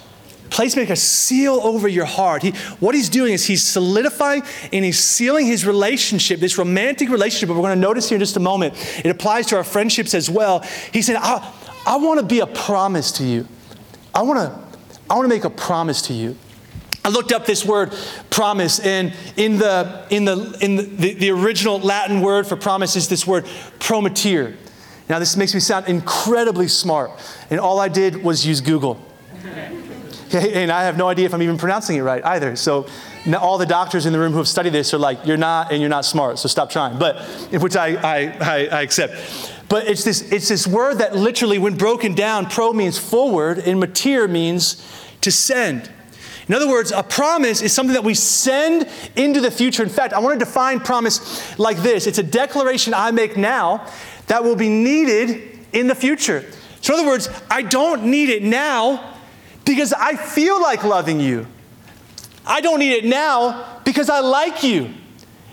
Place 0.51 0.77
me 0.77 0.83
like 0.83 0.91
a 0.91 0.97
seal 0.97 1.55
over 1.63 1.89
your 1.89 2.05
heart. 2.05 2.43
He, 2.43 2.51
what 2.79 2.95
he's 2.95 3.09
doing 3.09 3.33
is 3.33 3.45
he's 3.45 3.63
solidifying 3.63 4.43
and 4.73 4.85
he's 4.85 4.99
sealing 4.99 5.47
his 5.47 5.67
relationship, 5.67 6.41
this 6.41 6.59
romantic 6.59 7.09
relationship. 7.09 7.49
But 7.49 7.55
we're 7.55 7.63
going 7.63 7.77
to 7.77 7.81
notice 7.81 8.09
here 8.09 8.17
in 8.17 8.21
just 8.21 8.37
a 8.37 8.41
moment, 8.41 8.75
it 9.05 9.11
applies 9.11 9.47
to 9.47 9.57
our 9.57 9.65
friendships 9.65 10.15
as 10.15 10.31
well. 10.31 10.61
He 10.93 11.03
said, 11.03 11.17
I, 11.17 11.53
I 11.87 11.97
want 11.97 12.21
to 12.21 12.27
be 12.27 12.41
a 12.41 12.47
promise 12.47 13.13
to 13.13 13.25
you. 13.25 13.49
I 14.15 14.23
want 14.23 14.39
to 14.39 14.64
I 15.09 15.15
want 15.15 15.25
to 15.25 15.29
make 15.29 15.45
a 15.45 15.51
promise 15.51 16.03
to 16.03 16.15
you. 16.15 16.37
I 17.05 17.11
looked 17.11 17.33
up 17.33 17.45
this 17.45 17.65
word 17.67 17.95
promise, 18.31 18.81
and 18.81 19.13
in 19.37 19.59
the, 19.59 20.07
in 20.09 20.25
the, 20.25 20.57
in 20.63 20.77
the, 20.77 20.83
the, 20.83 21.15
the 21.15 21.31
original 21.31 21.79
Latin 21.79 22.23
word 22.23 22.47
for 22.47 22.57
promise 22.57 22.97
is 22.97 23.09
this 23.09 23.27
word 23.27 23.45
prometere. 23.79 24.57
Now, 25.11 25.19
this 25.19 25.37
makes 25.37 25.53
me 25.53 25.61
sound 25.61 25.87
incredibly 25.87 26.67
smart, 26.67 27.11
and 27.51 27.61
all 27.61 27.79
I 27.79 27.89
did 27.89 28.23
was 28.23 28.47
use 28.47 28.63
Google. 28.63 28.99
and 30.33 30.73
I 30.73 30.85
have 30.85 30.97
no 30.97 31.07
idea 31.07 31.27
if 31.27 31.35
I'm 31.35 31.43
even 31.43 31.59
pronouncing 31.59 31.97
it 31.97 32.01
right 32.01 32.25
either. 32.25 32.57
So, 32.57 32.87
all 33.39 33.59
the 33.59 33.67
doctors 33.67 34.07
in 34.07 34.13
the 34.15 34.19
room 34.19 34.33
who 34.33 34.39
have 34.39 34.49
studied 34.49 34.73
this 34.73 34.95
are 34.95 34.99
like, 34.99 35.27
you're 35.27 35.37
not, 35.37 35.73
and 35.73 35.81
you're 35.81 35.91
not 35.91 36.07
smart, 36.07 36.39
so 36.39 36.49
stop 36.49 36.71
trying. 36.71 36.99
But, 36.99 37.23
which 37.53 37.77
I, 37.77 37.97
I, 37.97 38.17
I, 38.41 38.67
I 38.67 38.83
accept. 38.83 39.15
But 39.69 39.89
it's 39.89 40.05
this, 40.05 40.31
it's 40.33 40.49
this 40.49 40.67
word 40.67 40.99
that 40.99 41.17
literally, 41.17 41.59
when 41.59 41.77
broken 41.77 42.15
down, 42.15 42.47
pro 42.47 42.73
means 42.73 42.99
forward, 42.99 43.59
and 43.59 43.81
mater 43.81 44.29
means 44.29 44.83
to 45.23 45.31
send. 45.31 45.91
In 46.49 46.55
other 46.55 46.69
words, 46.69 46.93
a 46.93 47.03
promise 47.03 47.63
is 47.63 47.73
something 47.73 47.95
that 47.95 48.05
we 48.05 48.15
send 48.15 48.89
into 49.17 49.41
the 49.41 49.51
future. 49.51 49.83
In 49.83 49.89
fact, 49.89 50.13
I 50.13 50.19
want 50.19 50.39
to 50.39 50.45
define 50.45 50.81
promise 50.81 51.59
like 51.59 51.79
this 51.79 52.07
it's 52.07 52.19
a 52.19 52.23
declaration 52.23 52.93
I 52.93 53.11
make 53.11 53.37
now 53.37 53.91
that 54.27 54.45
will 54.45 54.57
be 54.57 54.69
needed 54.69 55.59
in 55.73 55.87
the 55.87 55.95
future. 55.95 56.45
So, 56.81 56.93
in 56.93 57.01
other 57.01 57.09
words, 57.09 57.31
I 57.51 57.63
don't 57.63 58.05
need 58.05 58.29
it 58.29 58.43
now 58.43 59.15
because 59.65 59.95
I 59.95 60.17
feel 60.17 60.61
like 60.61 60.85
loving 60.85 61.19
you. 61.19 61.47
I 62.47 62.61
don't 62.61 62.79
need 62.79 62.93
it 62.93 63.07
now 63.07 63.81
because 63.85 64.11
I 64.11 64.21
like 64.21 64.63
you. 64.63 64.93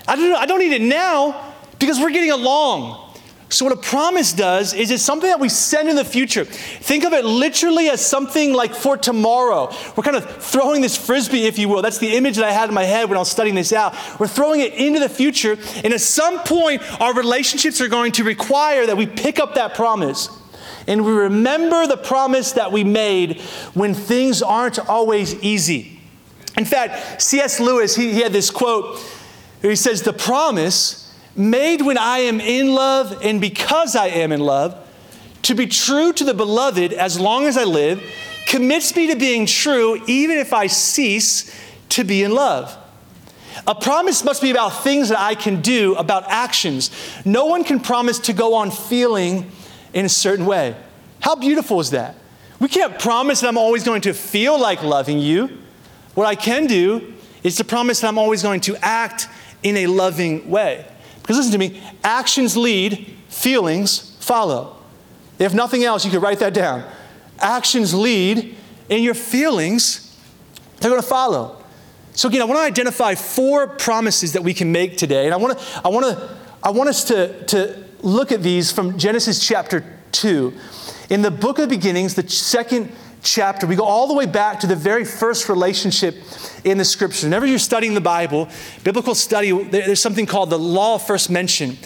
I 0.08 0.18
don't, 0.18 0.36
I 0.36 0.46
don't 0.46 0.60
need 0.60 0.74
it 0.74 0.82
now 0.82 1.54
because 1.80 2.00
we're 2.00 2.12
getting 2.12 2.32
along. 2.32 3.11
So, 3.52 3.66
what 3.66 3.74
a 3.74 3.82
promise 3.82 4.32
does 4.32 4.74
is 4.74 4.92
it's 4.92 5.04
something 5.04 5.30
that 5.30 5.42
we 5.42 5.50
send 5.50 5.90
in 5.90 5.98
the 5.98 6.06
future. 6.06 6.46
Think 6.46 7.04
of 7.04 7.12
it 7.12 7.26
literally 7.26 7.90
as 7.90 8.04
something 8.04 8.54
like 8.54 8.74
for 8.74 8.96
tomorrow. 8.96 9.70
We're 9.98 10.04
kind 10.04 10.16
of 10.16 10.42
throwing 10.42 10.82
this 10.82 10.96
frisbee, 10.96 11.48
if 11.48 11.60
you 11.60 11.68
will. 11.68 11.82
That's 11.82 11.98
the 11.98 12.16
image 12.16 12.38
that 12.38 12.46
I 12.46 12.54
had 12.54 12.70
in 12.70 12.76
my 12.76 12.86
head 12.86 13.10
when 13.10 13.18
I 13.18 13.20
was 13.20 13.30
studying 13.30 13.56
this 13.56 13.74
out. 13.74 13.94
We're 14.22 14.28
throwing 14.28 14.62
it 14.62 14.74
into 14.76 15.02
the 15.02 15.10
future, 15.10 15.58
and 15.84 15.94
at 15.94 16.00
some 16.00 16.40
point, 16.40 16.82
our 17.02 17.14
relationships 17.14 17.82
are 17.82 17.90
going 17.90 18.14
to 18.14 18.24
require 18.24 18.86
that 18.86 18.96
we 18.96 19.06
pick 19.06 19.38
up 19.38 19.56
that 19.56 19.76
promise. 19.76 20.30
And 20.88 21.06
we 21.06 21.12
remember 21.12 21.88
the 21.88 21.98
promise 21.98 22.54
that 22.54 22.72
we 22.72 22.86
made 22.86 23.42
when 23.74 23.94
things 23.94 24.42
aren't 24.42 24.80
always 24.80 25.36
easy. 25.44 26.00
In 26.58 26.64
fact, 26.64 27.22
C.S. 27.22 27.60
Lewis, 27.60 27.98
he, 27.98 28.14
he 28.14 28.22
had 28.22 28.32
this 28.32 28.50
quote 28.50 28.98
he 29.62 29.76
says, 29.76 30.02
The 30.02 30.14
promise 30.14 31.01
made 31.36 31.82
when 31.82 31.98
I 31.98 32.20
am 32.20 32.40
in 32.40 32.74
love 32.74 33.20
and 33.24 33.40
because 33.40 33.96
I 33.96 34.08
am 34.08 34.32
in 34.32 34.42
love, 34.42 34.78
to 35.44 35.56
be 35.56 35.66
true 35.66 36.14
to 36.14 36.24
the 36.24 36.34
beloved 36.34 36.94
as 36.94 37.20
long 37.20 37.46
as 37.46 37.58
I 37.58 37.64
live, 37.64 38.04
commits 38.48 38.96
me 38.96 39.08
to 39.08 39.16
being 39.16 39.46
true 39.46 40.02
even 40.08 40.38
if 40.38 40.54
I 40.54 40.68
cease 40.68 41.56
to 41.90 42.04
be 42.04 42.24
in 42.24 42.32
love. 42.32 42.78
A 43.68 43.76
promise 43.76 44.24
must 44.24 44.42
be 44.42 44.52
about 44.52 44.84
things 44.84 45.10
that 45.10 45.20
I 45.20 45.36
can 45.36 45.62
do, 45.62 45.96
about 45.96 46.24
actions. 46.28 46.90
No 47.26 47.46
one 47.46 47.64
can 47.64 47.80
promise 47.80 48.20
to 48.20 48.34
go 48.34 48.56
on 48.56 48.72
feeling 48.72 49.52
in 49.94 50.06
a 50.06 50.10
certain 50.10 50.46
way. 50.46 50.76
How 51.20 51.36
beautiful 51.36 51.80
is 51.80 51.92
that? 51.92 52.16
We 52.60 52.68
can't 52.68 53.00
promise 53.00 53.42
that 53.42 53.48
I'm 53.48 53.58
always 53.58 53.84
going 53.84 54.02
to 54.02 54.14
feel 54.14 54.60
like 54.60 54.84
loving 54.84 55.20
you. 55.20 55.58
What 56.14 56.28
I 56.28 56.36
can 56.36 56.68
do 56.68 57.14
is 57.44 57.56
to 57.58 57.64
promise 57.64 58.02
that 58.02 58.08
I'm 58.08 58.18
always 58.18 58.44
going 58.44 58.62
to 58.62 58.76
act 58.78 59.28
in 59.64 59.78
a 59.78 59.88
loving 59.88 60.50
way. 60.50 60.86
Because 61.32 61.46
listen 61.46 61.62
to 61.62 61.70
me, 61.70 61.82
actions 62.04 62.58
lead, 62.58 63.08
feelings 63.30 64.18
follow. 64.20 64.76
If 65.40 65.54
nothing 65.54 65.86
else, 65.86 66.04
you 66.04 66.12
could 66.12 66.22
write 66.22 66.40
that 66.40 66.54
down. 66.54 66.84
Actions 67.40 67.94
lead, 67.94 68.54
and 68.90 69.02
your 69.02 69.14
feelings, 69.14 70.14
they're 70.82 70.92
going 70.92 71.02
to 71.02 71.08
follow. 71.08 71.64
So 72.12 72.28
again, 72.28 72.42
I 72.42 72.44
want 72.44 72.58
to 72.58 72.66
identify 72.66 73.16
four 73.16 73.68
promises 73.68 74.34
that 74.34 74.44
we 74.44 74.54
can 74.54 74.74
make 74.74 74.98
today. 74.98 75.24
And 75.24 75.34
I 75.34 75.38
want 75.38 75.58
to, 75.58 75.82
I 75.86 75.88
want 75.88 76.06
to, 76.06 76.38
I 76.62 76.72
want 76.72 76.90
us 76.90 77.06
to, 77.06 77.46
to 77.46 77.82
look 78.02 78.34
at 78.34 78.44
these 78.44 78.70
from 78.70 78.98
Genesis 78.98 79.40
chapter 79.40 79.86
2. 80.12 80.54
In 81.12 81.22
the 81.22 81.32
book 81.32 81.60
of 81.60 81.70
beginnings, 81.70 82.16
the 82.16 82.28
second 82.28 82.92
chapter, 83.24 83.68
we 83.68 83.76
go 83.76 83.84
all 83.84 84.08
the 84.08 84.14
way 84.14 84.26
back 84.26 84.60
to 84.62 84.68
the 84.68 84.76
very 84.76 85.06
first 85.06 85.50
relationship 85.50 86.16
in 86.64 86.78
the 86.78 86.86
scripture. 86.86 87.28
Whenever 87.28 87.46
you're 87.46 87.60
studying 87.60 87.94
the 87.94 88.02
Bible, 88.02 88.50
biblical 88.84 89.16
study, 89.16 89.52
there's 89.64 90.02
something 90.02 90.26
called 90.26 90.50
the 90.50 90.60
law 90.60 90.96
of 90.96 91.06
first 91.06 91.30
mention. 91.30 91.78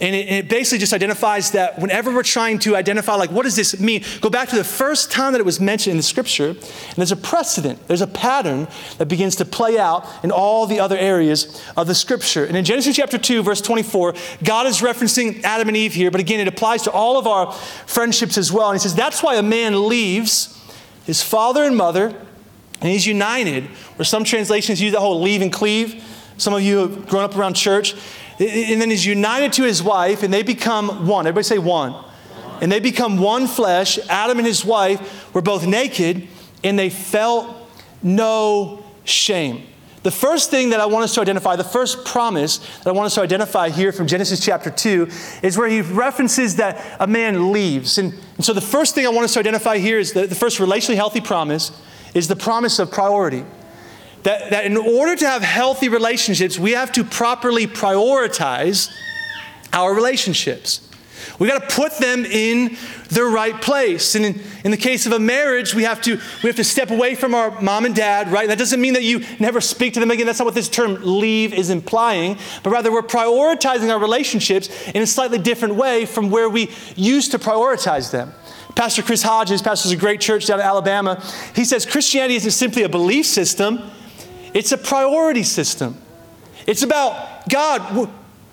And 0.00 0.14
it, 0.14 0.28
it, 0.28 0.48
basically 0.48 0.78
just 0.78 0.92
identifies 0.92 1.50
that 1.52 1.78
whenever 1.80 2.14
we're 2.14 2.22
trying 2.22 2.60
to 2.60 2.76
identify, 2.76 3.14
like, 3.14 3.32
what 3.32 3.42
does 3.42 3.56
this 3.56 3.80
mean? 3.80 4.04
Go 4.20 4.30
back 4.30 4.48
to 4.50 4.56
the 4.56 4.62
first 4.62 5.10
time 5.10 5.32
that 5.32 5.40
it 5.40 5.44
was 5.44 5.58
mentioned 5.58 5.92
in 5.92 5.96
the 5.96 6.04
scripture, 6.04 6.50
and 6.50 6.96
there's 6.96 7.10
a 7.10 7.16
precedent, 7.16 7.84
there's 7.88 8.00
a 8.00 8.06
pattern 8.06 8.68
that 8.98 9.06
begins 9.06 9.34
to 9.36 9.44
play 9.44 9.76
out 9.76 10.06
in 10.22 10.30
all 10.30 10.66
the 10.66 10.78
other 10.78 10.96
areas 10.96 11.60
of 11.76 11.88
the 11.88 11.96
scripture. 11.96 12.44
And 12.44 12.56
in 12.56 12.64
Genesis 12.64 12.94
chapter 12.94 13.18
2, 13.18 13.42
verse 13.42 13.60
24, 13.60 14.14
God 14.44 14.68
is 14.68 14.80
referencing 14.82 15.42
Adam 15.42 15.66
and 15.66 15.76
Eve 15.76 15.94
here, 15.94 16.12
but 16.12 16.20
again, 16.20 16.38
it 16.38 16.46
applies 16.46 16.82
to 16.82 16.92
all 16.92 17.18
of 17.18 17.26
our 17.26 17.52
friendships 17.52 18.38
as 18.38 18.52
well. 18.52 18.70
And 18.70 18.76
he 18.76 18.82
says, 18.82 18.94
That's 18.94 19.20
why 19.20 19.34
a 19.34 19.42
man 19.42 19.88
leaves 19.88 20.57
his 21.08 21.22
father 21.22 21.64
and 21.64 21.74
mother, 21.74 22.08
and 22.82 22.90
he's 22.90 23.06
united, 23.06 23.66
or 23.98 24.04
some 24.04 24.24
translations 24.24 24.78
use 24.78 24.92
that 24.92 25.00
whole 25.00 25.22
leave 25.22 25.40
and 25.40 25.50
cleave. 25.50 26.04
Some 26.36 26.52
of 26.52 26.60
you 26.60 26.76
have 26.76 27.08
grown 27.08 27.24
up 27.24 27.34
around 27.34 27.54
church. 27.54 27.94
And 28.38 28.78
then 28.78 28.90
he's 28.90 29.06
united 29.06 29.54
to 29.54 29.62
his 29.62 29.82
wife, 29.82 30.22
and 30.22 30.32
they 30.32 30.42
become 30.42 31.06
one. 31.06 31.26
Everybody 31.26 31.44
say 31.44 31.58
one. 31.58 31.94
And 32.60 32.70
they 32.70 32.78
become 32.78 33.16
one 33.16 33.46
flesh. 33.46 33.98
Adam 34.10 34.36
and 34.36 34.46
his 34.46 34.66
wife 34.66 35.34
were 35.34 35.40
both 35.40 35.66
naked, 35.66 36.28
and 36.62 36.78
they 36.78 36.90
felt 36.90 37.56
no 38.02 38.84
shame. 39.04 39.66
The 40.08 40.12
first 40.12 40.48
thing 40.48 40.70
that 40.70 40.80
I 40.80 40.86
want 40.86 41.04
us 41.04 41.12
to 41.16 41.20
identify, 41.20 41.54
the 41.54 41.64
first 41.64 42.06
promise 42.06 42.56
that 42.78 42.86
I 42.86 42.92
want 42.92 43.04
us 43.04 43.16
to 43.16 43.20
identify 43.20 43.68
here 43.68 43.92
from 43.92 44.06
Genesis 44.06 44.42
chapter 44.42 44.70
2, 44.70 45.06
is 45.42 45.58
where 45.58 45.68
he 45.68 45.82
references 45.82 46.56
that 46.56 46.82
a 46.98 47.06
man 47.06 47.52
leaves. 47.52 47.98
And, 47.98 48.14
and 48.36 48.42
so 48.42 48.54
the 48.54 48.62
first 48.62 48.94
thing 48.94 49.04
I 49.04 49.10
want 49.10 49.24
us 49.26 49.34
to 49.34 49.40
identify 49.40 49.76
here 49.76 49.98
is 49.98 50.14
the, 50.14 50.26
the 50.26 50.34
first 50.34 50.60
relationally 50.60 50.94
healthy 50.94 51.20
promise 51.20 51.72
is 52.14 52.26
the 52.26 52.36
promise 52.36 52.78
of 52.78 52.90
priority. 52.90 53.44
That, 54.22 54.48
that 54.48 54.64
in 54.64 54.78
order 54.78 55.14
to 55.14 55.28
have 55.28 55.42
healthy 55.42 55.90
relationships, 55.90 56.58
we 56.58 56.70
have 56.70 56.90
to 56.92 57.04
properly 57.04 57.66
prioritize 57.66 58.90
our 59.74 59.94
relationships. 59.94 60.87
We 61.38 61.46
got 61.46 61.68
to 61.68 61.74
put 61.74 61.98
them 61.98 62.24
in 62.24 62.76
their 63.10 63.26
right 63.26 63.60
place. 63.60 64.16
And 64.16 64.24
in, 64.24 64.40
in 64.64 64.70
the 64.72 64.76
case 64.76 65.06
of 65.06 65.12
a 65.12 65.18
marriage, 65.20 65.72
we 65.72 65.84
have, 65.84 66.00
to, 66.02 66.16
we 66.42 66.48
have 66.48 66.56
to 66.56 66.64
step 66.64 66.90
away 66.90 67.14
from 67.14 67.34
our 67.34 67.60
mom 67.60 67.84
and 67.84 67.94
dad, 67.94 68.32
right? 68.32 68.48
That 68.48 68.58
doesn't 68.58 68.80
mean 68.80 68.94
that 68.94 69.04
you 69.04 69.24
never 69.38 69.60
speak 69.60 69.94
to 69.94 70.00
them 70.00 70.10
again. 70.10 70.26
That's 70.26 70.40
not 70.40 70.46
what 70.46 70.56
this 70.56 70.68
term 70.68 70.98
leave 71.00 71.54
is 71.54 71.70
implying. 71.70 72.38
But 72.64 72.70
rather, 72.70 72.90
we're 72.90 73.02
prioritizing 73.02 73.90
our 73.90 74.00
relationships 74.00 74.68
in 74.88 75.00
a 75.00 75.06
slightly 75.06 75.38
different 75.38 75.76
way 75.76 76.06
from 76.06 76.30
where 76.30 76.48
we 76.48 76.70
used 76.96 77.30
to 77.30 77.38
prioritize 77.38 78.10
them. 78.10 78.32
Pastor 78.74 79.02
Chris 79.02 79.22
Hodges 79.22 79.62
pastors 79.62 79.92
a 79.92 79.96
great 79.96 80.20
church 80.20 80.46
down 80.46 80.60
in 80.60 80.66
Alabama. 80.66 81.22
He 81.54 81.64
says 81.64 81.86
Christianity 81.86 82.36
isn't 82.36 82.52
simply 82.52 82.82
a 82.82 82.88
belief 82.88 83.26
system, 83.26 83.90
it's 84.54 84.72
a 84.72 84.78
priority 84.78 85.42
system. 85.42 85.96
It's 86.66 86.82
about 86.82 87.48
God, 87.48 88.08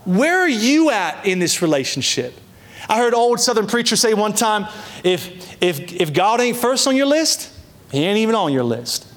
where 0.06 0.40
are 0.40 0.48
you 0.48 0.90
at 0.90 1.26
in 1.26 1.40
this 1.40 1.62
relationship? 1.62 2.34
I 2.90 2.98
heard 2.98 3.14
an 3.14 3.20
old 3.20 3.40
Southern 3.40 3.68
preacher 3.68 3.96
say 3.96 4.14
one 4.14 4.34
time 4.34 4.68
if, 5.04 5.62
if, 5.62 5.94
if 5.94 6.14
God 6.14 6.42
ain't 6.42 6.58
first 6.58 6.88
on 6.88 6.96
your 6.96 7.08
list, 7.08 7.52
He 7.92 8.04
ain't 8.04 8.18
even 8.18 8.36
on 8.36 8.54
your 8.54 8.64
list. 8.64 9.08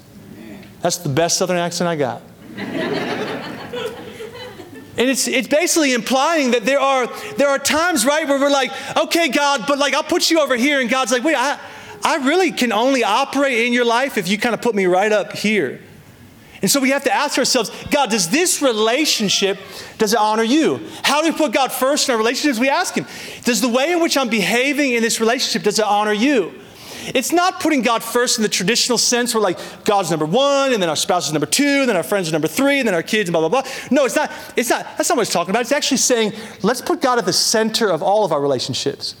That's 0.81 0.97
the 0.97 1.09
best 1.09 1.37
Southern 1.37 1.57
accent 1.57 1.87
I 1.87 1.95
got. 1.95 2.21
And 4.99 5.09
it's, 5.09 5.29
it's 5.29 5.47
basically 5.47 5.93
implying 5.93 6.51
that 6.51 6.65
there 6.65 6.79
are, 6.79 7.07
there 7.37 7.47
are 7.47 7.57
times, 7.57 8.05
right, 8.05 8.27
where 8.27 8.37
we're 8.37 8.49
like, 8.49 8.69
okay, 8.97 9.29
God, 9.29 9.63
but 9.65 9.79
like 9.79 9.93
I'll 9.93 10.03
put 10.03 10.29
you 10.29 10.41
over 10.41 10.57
here. 10.57 10.81
And 10.81 10.89
God's 10.89 11.13
like, 11.13 11.23
wait, 11.23 11.37
I, 11.37 11.57
I 12.03 12.17
really 12.27 12.51
can 12.51 12.73
only 12.73 13.05
operate 13.05 13.65
in 13.65 13.71
your 13.71 13.85
life 13.85 14.17
if 14.17 14.27
you 14.27 14.37
kind 14.37 14.53
of 14.53 14.61
put 14.61 14.75
me 14.75 14.87
right 14.87 15.11
up 15.11 15.31
here. 15.31 15.81
And 16.61 16.69
so 16.69 16.79
we 16.79 16.89
have 16.89 17.03
to 17.05 17.13
ask 17.13 17.37
ourselves, 17.37 17.71
God, 17.89 18.09
does 18.09 18.29
this 18.29 18.61
relationship, 18.61 19.57
does 19.97 20.13
it 20.13 20.19
honor 20.19 20.43
you? 20.43 20.85
How 21.03 21.21
do 21.21 21.31
we 21.31 21.37
put 21.37 21.53
God 21.53 21.71
first 21.71 22.09
in 22.09 22.13
our 22.13 22.17
relationships? 22.17 22.59
We 22.59 22.69
ask 22.69 22.95
him, 22.95 23.05
does 23.43 23.61
the 23.61 23.69
way 23.69 23.91
in 23.91 24.01
which 24.01 24.17
I'm 24.17 24.29
behaving 24.29 24.91
in 24.91 25.01
this 25.01 25.19
relationship, 25.19 25.63
does 25.63 25.79
it 25.79 25.85
honor 25.85 26.13
you? 26.13 26.53
It's 27.15 27.31
not 27.31 27.61
putting 27.61 27.81
God 27.81 28.03
first 28.03 28.37
in 28.37 28.43
the 28.43 28.49
traditional 28.49 28.97
sense 28.97 29.33
where 29.33 29.41
like 29.41 29.57
God's 29.85 30.11
number 30.11 30.25
one, 30.25 30.73
and 30.73 30.81
then 30.81 30.89
our 30.89 30.95
spouse 30.95 31.27
is 31.27 31.33
number 31.33 31.47
two, 31.47 31.63
and 31.63 31.89
then 31.89 31.95
our 31.95 32.03
friends 32.03 32.29
are 32.29 32.33
number 32.33 32.47
three, 32.47 32.79
and 32.79 32.87
then 32.87 32.93
our 32.93 33.03
kids, 33.03 33.29
and 33.29 33.33
blah, 33.33 33.47
blah, 33.47 33.61
blah. 33.61 33.71
No, 33.89 34.05
it's 34.05 34.15
not, 34.15 34.31
it's 34.55 34.69
not, 34.69 34.85
that's 34.97 35.09
not 35.09 35.15
what 35.15 35.23
it's 35.23 35.33
talking 35.33 35.51
about. 35.51 35.61
It's 35.61 35.71
actually 35.71 35.97
saying, 35.97 36.33
let's 36.61 36.81
put 36.81 37.01
God 37.01 37.17
at 37.17 37.25
the 37.25 37.33
center 37.33 37.89
of 37.89 38.03
all 38.03 38.25
of 38.25 38.31
our 38.31 38.41
relationships. 38.41 39.15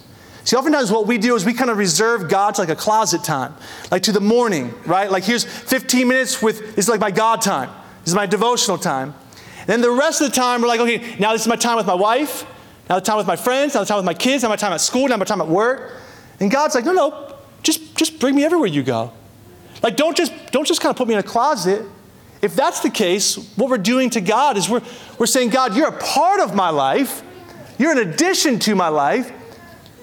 See, 0.49 0.55
oftentimes 0.55 0.91
what 0.91 1.05
we 1.05 1.19
do 1.19 1.35
is 1.35 1.45
we 1.45 1.53
kind 1.53 1.69
of 1.69 1.77
reserve 1.77 2.27
God 2.27 2.55
to 2.55 2.61
like 2.61 2.71
a 2.71 2.75
closet 2.75 3.23
time, 3.23 3.53
like 3.91 4.01
to 4.01 4.11
the 4.11 4.19
morning, 4.19 4.73
right? 4.87 5.11
Like 5.11 5.23
here's 5.23 5.43
15 5.43 6.07
minutes 6.07 6.41
with, 6.41 6.75
this 6.75 6.85
is 6.85 6.89
like 6.89 6.99
my 6.99 7.11
God 7.11 7.43
time. 7.43 7.69
This 7.99 8.07
is 8.07 8.15
my 8.15 8.25
devotional 8.25 8.79
time. 8.79 9.13
And 9.59 9.67
then 9.67 9.81
the 9.81 9.91
rest 9.91 10.21
of 10.21 10.31
the 10.31 10.35
time, 10.35 10.63
we're 10.63 10.67
like, 10.67 10.79
okay, 10.79 11.15
now 11.19 11.33
this 11.33 11.41
is 11.43 11.47
my 11.47 11.55
time 11.55 11.77
with 11.77 11.85
my 11.85 11.93
wife, 11.93 12.47
now 12.89 12.95
the 12.95 13.05
time 13.05 13.17
with 13.17 13.27
my 13.27 13.35
friends, 13.35 13.75
now 13.75 13.81
the 13.81 13.85
time 13.85 13.97
with 13.97 14.07
my 14.07 14.15
kids, 14.15 14.41
now 14.41 14.49
my 14.49 14.55
time 14.55 14.73
at 14.73 14.81
school, 14.81 15.07
now 15.07 15.17
my 15.17 15.25
time 15.25 15.39
at 15.39 15.47
work. 15.47 16.01
And 16.39 16.49
God's 16.49 16.73
like, 16.73 16.83
no, 16.83 16.93
no, 16.93 17.35
just, 17.61 17.95
just 17.95 18.19
bring 18.19 18.33
me 18.33 18.43
everywhere 18.43 18.69
you 18.69 18.81
go. 18.81 19.13
Like, 19.83 19.97
don't 19.97 20.17
just, 20.17 20.33
don't 20.51 20.65
just 20.65 20.81
kind 20.81 20.89
of 20.89 20.97
put 20.97 21.07
me 21.07 21.13
in 21.13 21.19
a 21.19 21.21
closet. 21.21 21.85
If 22.41 22.55
that's 22.55 22.79
the 22.79 22.89
case, 22.89 23.35
what 23.55 23.69
we're 23.69 23.77
doing 23.77 24.09
to 24.09 24.19
God 24.19 24.57
is 24.57 24.67
we're, 24.67 24.81
we're 25.19 25.27
saying, 25.27 25.51
God, 25.51 25.75
you're 25.75 25.89
a 25.89 25.99
part 25.99 26.39
of 26.39 26.55
my 26.55 26.71
life, 26.71 27.21
you're 27.77 27.91
an 27.91 28.09
addition 28.09 28.57
to 28.61 28.73
my 28.73 28.87
life, 28.87 29.31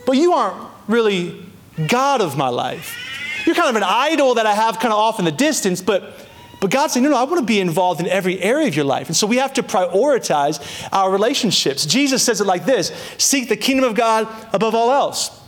but 0.07 0.17
you 0.17 0.33
aren't 0.33 0.57
really 0.89 1.45
God 1.89 2.23
of 2.23 2.37
my 2.37 2.49
life. 2.49 2.97
You're 3.45 3.55
kind 3.55 3.69
of 3.69 3.77
an 3.77 3.85
idol 3.85 4.35
that 4.35 4.47
I 4.47 4.55
have 4.55 4.79
kind 4.79 4.93
of 4.93 4.99
off 4.99 5.19
in 5.19 5.25
the 5.25 5.33
distance, 5.33 5.83
but 5.83 6.27
but 6.61 6.71
God's 6.71 6.95
saying, 6.95 7.05
no, 7.05 7.11
no, 7.11 7.17
I 7.17 7.25
want 7.25 7.39
to 7.39 7.45
be 7.45 7.61
involved 7.61 8.01
in 8.01 8.07
every 8.07 8.41
area 8.41 8.67
of 8.67 8.75
your 8.75 8.85
life. 8.85 9.09
And 9.09 9.17
so 9.17 9.27
we 9.27 9.37
have 9.37 9.53
to 9.55 9.63
prioritize 9.63 10.89
our 10.91 11.11
relationships. 11.11 11.85
Jesus 11.85 12.23
says 12.23 12.41
it 12.41 12.47
like 12.47 12.65
this 12.65 12.89
seek 13.19 13.49
the 13.49 13.57
kingdom 13.57 13.85
of 13.85 13.95
God 13.95 14.27
above 14.55 14.75
all 14.75 14.91
else. 14.91 15.39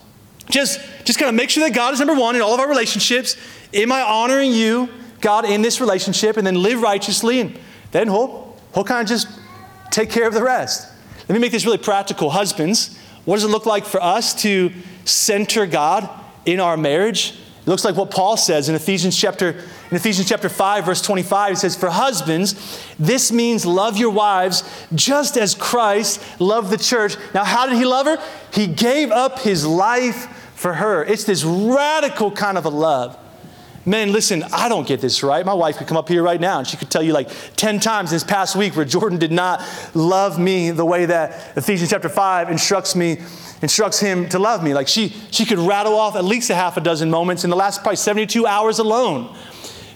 Just, 0.51 0.81
just 1.05 1.19
kind 1.19 1.29
of 1.29 1.35
make 1.35 1.51
sure 1.51 1.65
that 1.65 1.75
God 1.75 1.95
is 1.95 2.01
number 2.01 2.15
one 2.15 2.37
in 2.37 2.43
all 2.43 2.55
of 2.55 2.61
our 2.61 2.69
relationships. 2.69 3.37
Am 3.73 3.93
I 3.93 4.01
honoring 4.01 4.53
you, 4.53 4.89
God, 5.21 5.45
in 5.45 5.63
this 5.63 5.81
relationship? 5.81 6.37
And 6.37 6.47
then 6.47 6.63
live 6.63 6.81
righteously. 6.81 7.41
And 7.41 7.59
then 7.91 8.09
he'll, 8.09 8.57
he'll 8.75 8.85
kind 8.85 9.03
of 9.03 9.09
just 9.09 9.29
take 9.91 10.11
care 10.11 10.27
of 10.27 10.35
the 10.35 10.43
rest. 10.43 10.91
Let 11.29 11.35
me 11.35 11.39
make 11.39 11.53
this 11.53 11.67
really 11.67 11.79
practical. 11.79 12.31
Husbands, 12.31 12.98
what 13.29 13.37
does 13.37 13.45
it 13.45 13.49
look 13.49 13.67
like 13.67 13.85
for 13.85 14.03
us 14.03 14.33
to 14.41 14.73
center 15.05 15.67
God 15.67 16.09
in 16.47 16.61
our 16.61 16.79
marriage? 16.79 17.35
It 17.61 17.67
looks 17.67 17.85
like 17.85 17.95
what 17.95 18.11
Paul 18.11 18.39
says 18.39 18.71
in 18.71 18.75
Ephesians 18.75 19.15
chapter 19.19 19.51
in 19.51 19.97
Ephesians 19.99 20.27
chapter 20.27 20.49
5 20.49 20.87
verse 20.87 21.03
25 21.03 21.53
it 21.53 21.57
says 21.57 21.77
for 21.77 21.91
husbands 21.91 22.83
this 22.99 23.31
means 23.31 23.67
love 23.67 23.99
your 23.99 24.09
wives 24.09 24.65
just 24.95 25.37
as 25.37 25.55
Christ 25.55 26.23
loved 26.41 26.71
the 26.71 26.79
church. 26.79 27.17
Now 27.35 27.45
how 27.45 27.67
did 27.67 27.77
he 27.77 27.85
love 27.85 28.07
her? 28.07 28.17
He 28.55 28.67
gave 28.67 29.11
up 29.11 29.41
his 29.41 29.67
life 29.67 30.53
for 30.55 30.73
her. 30.73 31.05
It's 31.05 31.25
this 31.25 31.45
radical 31.45 32.31
kind 32.31 32.57
of 32.57 32.65
a 32.65 32.71
love. 32.71 33.19
Men, 33.89 34.13
listen, 34.13 34.45
I 34.53 34.69
don't 34.69 34.87
get 34.87 35.01
this 35.01 35.23
right. 35.23 35.47
My 35.47 35.55
wife 35.55 35.79
could 35.79 35.87
come 35.87 35.97
up 35.97 36.11
here 36.11 36.23
right 36.23 36.39
now 36.39 36.59
and 36.59 36.69
she 36.69 36.77
could 36.77 36.91
tell 36.91 37.03
you 37.03 37.15
like 37.15 37.31
10 37.57 37.81
times 37.81 38.11
this 38.11 38.23
past 38.23 38.55
week 38.55 38.77
where 38.77 38.85
Jordan 38.85 39.19
did 39.19 39.33
not 39.33 39.65
love 39.95 40.39
me 40.39 40.71
the 40.71 40.85
way 40.85 41.07
that 41.07 41.57
Ephesians 41.57 41.89
chapter 41.89 42.11
5 42.11 42.51
instructs 42.51 42.95
me, 42.95 43.17
instructs 43.63 43.99
him 43.99 44.29
to 44.29 44.39
love 44.39 44.63
me. 44.63 44.75
Like 44.75 44.89
she, 44.89 45.15
she 45.31 45.47
could 45.47 45.59
rattle 45.59 45.95
off 45.95 46.17
at 46.17 46.25
least 46.27 46.51
a 46.51 46.55
half 46.55 46.77
a 46.77 46.83
dozen 46.83 47.11
moments 47.11 47.45
in 47.45 47.51
the 47.51 47.57
last 47.57 47.81
probably 47.81 47.97
72 47.97 48.47
hours 48.47 48.79
alone. 48.79 49.35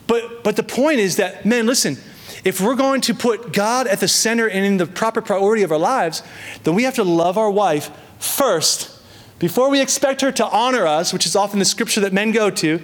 But, 0.07 0.43
but 0.43 0.57
the 0.57 0.63
point 0.63 0.99
is 0.99 1.17
that, 1.17 1.45
men, 1.45 1.67
listen, 1.67 1.99
if 2.45 2.63
we're 2.63 2.77
going 2.77 3.03
to 3.03 3.13
put 3.13 3.53
God 3.53 3.87
at 3.87 4.01
the 4.01 4.09
center 4.09 4.49
and 4.49 4.65
in 4.65 4.79
the 4.79 4.87
proper 4.87 5.21
priority 5.21 5.65
of 5.65 5.71
our 5.71 5.79
lives, 5.79 6.23
then 6.63 6.75
we 6.75 6.85
have 6.85 6.95
to 6.95 7.05
love 7.05 7.37
our 7.37 7.51
wife 7.51 7.91
first 8.19 9.03
before 9.39 9.69
we 9.69 9.83
expect 9.83 10.23
her 10.23 10.33
to 10.33 10.47
honor 10.47 10.87
us, 10.87 11.13
which 11.13 11.27
is 11.27 11.37
often 11.37 11.59
the 11.59 11.65
scripture 11.67 12.01
that 12.01 12.15
men 12.15 12.33
go 12.33 12.49
to. 12.49 12.81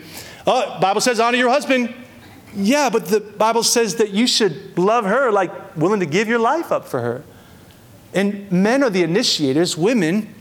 Oh, 0.50 0.80
Bible 0.80 1.02
says 1.02 1.20
honor 1.20 1.36
your 1.36 1.50
husband. 1.50 1.94
Yeah, 2.54 2.88
but 2.88 3.04
the 3.06 3.20
Bible 3.20 3.62
says 3.62 3.96
that 3.96 4.10
you 4.10 4.26
should 4.26 4.78
love 4.78 5.04
her 5.04 5.30
like 5.30 5.76
willing 5.76 6.00
to 6.00 6.06
give 6.06 6.26
your 6.26 6.38
life 6.38 6.72
up 6.72 6.88
for 6.88 7.00
her. 7.00 7.22
And 8.14 8.50
men 8.50 8.82
are 8.82 8.88
the 8.88 9.02
initiators, 9.02 9.76
women, 9.76 10.34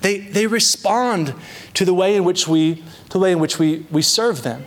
they, 0.00 0.18
they 0.18 0.48
respond 0.48 1.34
to 1.74 1.84
the 1.84 1.94
way 1.94 2.16
in 2.16 2.24
which 2.24 2.48
we, 2.48 2.74
to 2.74 3.10
the 3.10 3.18
way 3.20 3.30
in 3.30 3.38
which 3.38 3.60
we, 3.60 3.86
we 3.92 4.02
serve 4.02 4.42
them. 4.42 4.64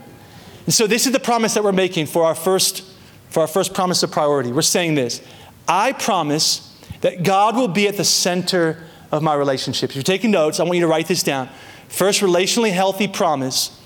And 0.64 0.74
so 0.74 0.88
this 0.88 1.06
is 1.06 1.12
the 1.12 1.20
promise 1.20 1.54
that 1.56 1.66
we're 1.66 1.74
making 1.74 2.06
for 2.06 2.24
our 2.24 2.34
first, 2.34 2.84
for 3.28 3.42
our 3.42 3.48
first 3.48 3.74
promise 3.74 4.04
of 4.04 4.12
priority. 4.12 4.54
We're 4.54 4.62
saying 4.62 4.96
this. 4.96 5.22
I 5.68 5.92
promise 5.92 6.74
that 7.02 7.24
God 7.24 7.58
will 7.58 7.68
be 7.68 7.90
at 7.90 7.98
the 7.98 8.06
center 8.06 8.82
of 9.12 9.22
my 9.22 9.34
relationships. 9.34 9.92
If 9.92 9.98
you're 9.98 10.04
taking 10.04 10.32
notes, 10.32 10.62
I 10.62 10.64
want 10.64 10.76
you 10.76 10.82
to 10.82 10.88
write 10.88 11.08
this 11.08 11.24
down. 11.24 11.50
First 11.90 12.22
relationally 12.22 12.72
healthy 12.72 13.10
promise 13.10 13.77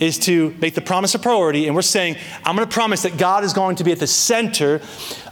is 0.00 0.18
to 0.20 0.54
make 0.60 0.74
the 0.74 0.80
promise 0.80 1.14
a 1.14 1.18
priority, 1.18 1.66
and 1.66 1.74
we're 1.74 1.82
saying, 1.82 2.16
I'm 2.44 2.56
going 2.56 2.68
to 2.68 2.72
promise 2.72 3.02
that 3.02 3.16
God 3.16 3.44
is 3.44 3.52
going 3.52 3.76
to 3.76 3.84
be 3.84 3.92
at 3.92 3.98
the 3.98 4.06
center 4.06 4.80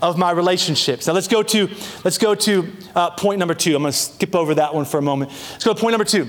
of 0.00 0.18
my 0.18 0.30
relationships. 0.30 1.06
Now 1.06 1.12
let's 1.12 1.28
go 1.28 1.42
to 1.42 1.68
let's 2.04 2.18
go 2.18 2.34
to 2.34 2.72
uh, 2.94 3.10
point 3.10 3.38
number 3.38 3.54
two. 3.54 3.74
I'm 3.74 3.82
going 3.82 3.92
to 3.92 3.98
skip 3.98 4.34
over 4.34 4.54
that 4.54 4.74
one 4.74 4.84
for 4.84 4.98
a 4.98 5.02
moment. 5.02 5.30
Let's 5.52 5.64
go 5.64 5.74
to 5.74 5.80
point 5.80 5.92
number 5.92 6.04
two. 6.04 6.28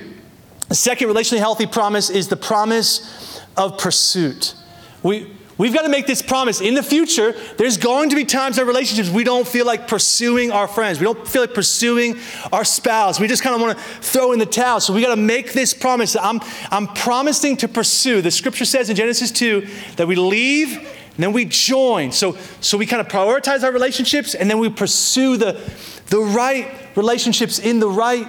The 0.69 0.75
second 0.75 1.09
relationally 1.09 1.39
healthy 1.39 1.67
promise 1.67 2.09
is 2.09 2.27
the 2.27 2.37
promise 2.37 3.41
of 3.57 3.77
pursuit. 3.77 4.55
We 5.03 5.31
We've 5.57 5.73
got 5.73 5.83
to 5.83 5.89
make 5.89 6.07
this 6.07 6.21
promise. 6.21 6.61
In 6.61 6.73
the 6.73 6.81
future, 6.81 7.35
there's 7.57 7.77
going 7.77 8.09
to 8.09 8.15
be 8.15 8.25
times 8.25 8.57
in 8.57 8.63
our 8.63 8.67
relationships 8.67 9.09
we 9.09 9.23
don't 9.23 9.47
feel 9.47 9.65
like 9.65 9.87
pursuing 9.87 10.51
our 10.51 10.67
friends. 10.67 10.99
We 10.99 11.03
don't 11.03 11.27
feel 11.27 11.43
like 11.43 11.53
pursuing 11.53 12.17
our 12.51 12.65
spouse. 12.65 13.19
We 13.19 13.27
just 13.27 13.43
kind 13.43 13.55
of 13.55 13.61
want 13.61 13.77
to 13.77 13.83
throw 13.83 14.31
in 14.31 14.39
the 14.39 14.47
towel. 14.47 14.79
So 14.79 14.93
we 14.93 15.01
got 15.01 15.13
to 15.13 15.21
make 15.21 15.53
this 15.53 15.73
promise. 15.73 16.15
I'm, 16.15 16.41
I'm 16.71 16.87
promising 16.87 17.57
to 17.57 17.67
pursue. 17.67 18.21
The 18.21 18.31
scripture 18.31 18.65
says 18.65 18.89
in 18.89 18.95
Genesis 18.95 19.31
2 19.31 19.67
that 19.97 20.07
we 20.07 20.15
leave 20.15 20.75
and 20.77 21.23
then 21.23 21.33
we 21.33 21.45
join. 21.45 22.11
So, 22.11 22.35
so 22.59 22.75
we 22.77 22.87
kind 22.87 22.99
of 22.99 23.07
prioritize 23.07 23.63
our 23.63 23.71
relationships 23.71 24.33
and 24.33 24.49
then 24.49 24.57
we 24.57 24.69
pursue 24.69 25.37
the, 25.37 25.61
the 26.07 26.19
right 26.19 26.67
relationships 26.95 27.59
in 27.59 27.79
the 27.79 27.89
right 27.89 28.27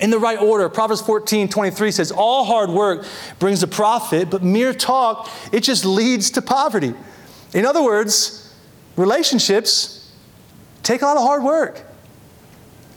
in 0.00 0.10
the 0.10 0.18
right 0.18 0.38
order. 0.38 0.68
Proverbs 0.68 1.00
14, 1.00 1.48
23 1.48 1.90
says, 1.90 2.12
All 2.12 2.44
hard 2.44 2.70
work 2.70 3.06
brings 3.38 3.62
a 3.62 3.66
profit, 3.66 4.30
but 4.30 4.42
mere 4.42 4.72
talk, 4.72 5.30
it 5.52 5.60
just 5.60 5.84
leads 5.84 6.30
to 6.32 6.42
poverty. 6.42 6.94
In 7.54 7.64
other 7.64 7.82
words, 7.82 8.54
relationships 8.96 10.12
take 10.82 11.02
a 11.02 11.04
lot 11.06 11.16
of 11.16 11.22
hard 11.22 11.42
work. 11.42 11.84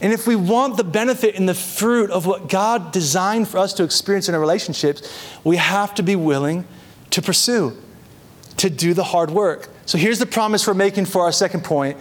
And 0.00 0.12
if 0.12 0.26
we 0.26 0.34
want 0.34 0.76
the 0.76 0.84
benefit 0.84 1.36
and 1.36 1.48
the 1.48 1.54
fruit 1.54 2.10
of 2.10 2.26
what 2.26 2.48
God 2.48 2.90
designed 2.90 3.46
for 3.46 3.58
us 3.58 3.72
to 3.74 3.84
experience 3.84 4.28
in 4.28 4.34
our 4.34 4.40
relationships, 4.40 5.08
we 5.44 5.56
have 5.56 5.94
to 5.94 6.02
be 6.02 6.16
willing 6.16 6.66
to 7.10 7.22
pursue, 7.22 7.76
to 8.56 8.68
do 8.68 8.94
the 8.94 9.04
hard 9.04 9.30
work. 9.30 9.68
So 9.86 9.98
here's 9.98 10.18
the 10.18 10.26
promise 10.26 10.66
we're 10.66 10.74
making 10.74 11.04
for 11.06 11.22
our 11.22 11.32
second 11.32 11.62
point 11.62 11.98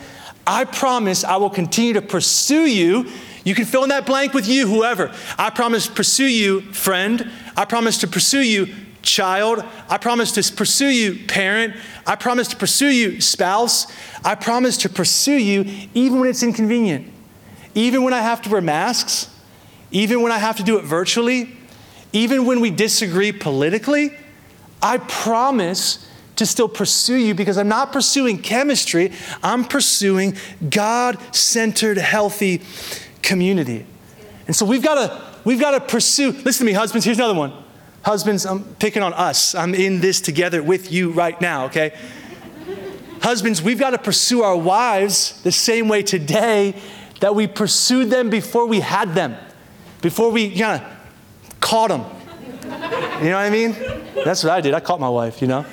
I 0.47 0.63
promise 0.63 1.23
I 1.23 1.35
will 1.35 1.51
continue 1.51 1.93
to 1.93 2.01
pursue 2.01 2.65
you 2.65 3.11
you 3.43 3.55
can 3.55 3.65
fill 3.65 3.83
in 3.83 3.89
that 3.89 4.05
blank 4.05 4.33
with 4.33 4.47
you, 4.47 4.67
whoever. 4.67 5.13
I 5.37 5.49
promise 5.49 5.87
to 5.87 5.93
pursue 5.93 6.27
you, 6.27 6.61
friend. 6.73 7.29
I 7.57 7.65
promise 7.65 7.97
to 7.99 8.07
pursue 8.07 8.41
you, 8.41 8.67
child. 9.01 9.63
I 9.89 9.97
promise 9.97 10.31
to 10.33 10.55
pursue 10.55 10.89
you, 10.89 11.25
parent. 11.27 11.75
I 12.05 12.15
promise 12.15 12.47
to 12.49 12.55
pursue 12.55 12.89
you, 12.89 13.19
spouse. 13.19 13.87
I 14.23 14.35
promise 14.35 14.77
to 14.77 14.89
pursue 14.89 15.37
you 15.37 15.65
even 15.93 16.19
when 16.19 16.29
it's 16.29 16.43
inconvenient, 16.43 17.11
even 17.73 18.03
when 18.03 18.13
I 18.13 18.21
have 18.21 18.43
to 18.43 18.49
wear 18.49 18.61
masks, 18.61 19.29
even 19.89 20.21
when 20.21 20.31
I 20.31 20.37
have 20.37 20.57
to 20.57 20.63
do 20.63 20.77
it 20.77 20.83
virtually, 20.83 21.57
even 22.13 22.45
when 22.45 22.61
we 22.61 22.69
disagree 22.69 23.31
politically. 23.31 24.11
I 24.83 24.97
promise 24.97 26.07
to 26.35 26.45
still 26.45 26.69
pursue 26.69 27.17
you 27.17 27.35
because 27.35 27.57
I'm 27.57 27.67
not 27.67 27.91
pursuing 27.91 28.39
chemistry, 28.39 29.11
I'm 29.43 29.63
pursuing 29.63 30.37
God 30.69 31.19
centered, 31.35 31.97
healthy 31.97 32.61
community. 33.21 33.85
And 34.47 34.55
so 34.55 34.65
we've 34.65 34.83
got 34.83 34.95
to 34.95 35.21
we've 35.43 35.59
got 35.59 35.71
to 35.71 35.79
pursue. 35.79 36.31
Listen 36.31 36.65
to 36.65 36.71
me, 36.71 36.73
husbands. 36.73 37.05
Here's 37.05 37.17
another 37.17 37.37
one. 37.37 37.53
Husbands, 38.03 38.45
I'm 38.45 38.63
picking 38.75 39.03
on 39.03 39.13
us. 39.13 39.53
I'm 39.53 39.75
in 39.75 40.01
this 40.01 40.21
together 40.21 40.63
with 40.63 40.91
you 40.91 41.11
right 41.11 41.39
now, 41.39 41.65
okay? 41.65 41.95
Husbands, 43.21 43.61
we've 43.61 43.79
got 43.79 43.91
to 43.91 43.99
pursue 43.99 44.41
our 44.41 44.57
wives 44.57 45.39
the 45.43 45.51
same 45.51 45.87
way 45.87 46.01
today 46.01 46.73
that 47.19 47.35
we 47.35 47.45
pursued 47.45 48.09
them 48.09 48.31
before 48.31 48.65
we 48.65 48.79
had 48.79 49.13
them, 49.13 49.37
before 50.01 50.31
we 50.31 50.57
kind 50.57 50.81
of 50.81 51.59
caught 51.59 51.89
them. 51.89 52.03
You 53.21 53.29
know 53.29 53.35
what 53.35 53.45
I 53.45 53.49
mean? 53.51 53.75
That's 54.25 54.43
what 54.43 54.51
I 54.51 54.61
did. 54.61 54.73
I 54.73 54.79
caught 54.79 54.99
my 54.99 55.09
wife, 55.09 55.39
you 55.39 55.47
know? 55.47 55.63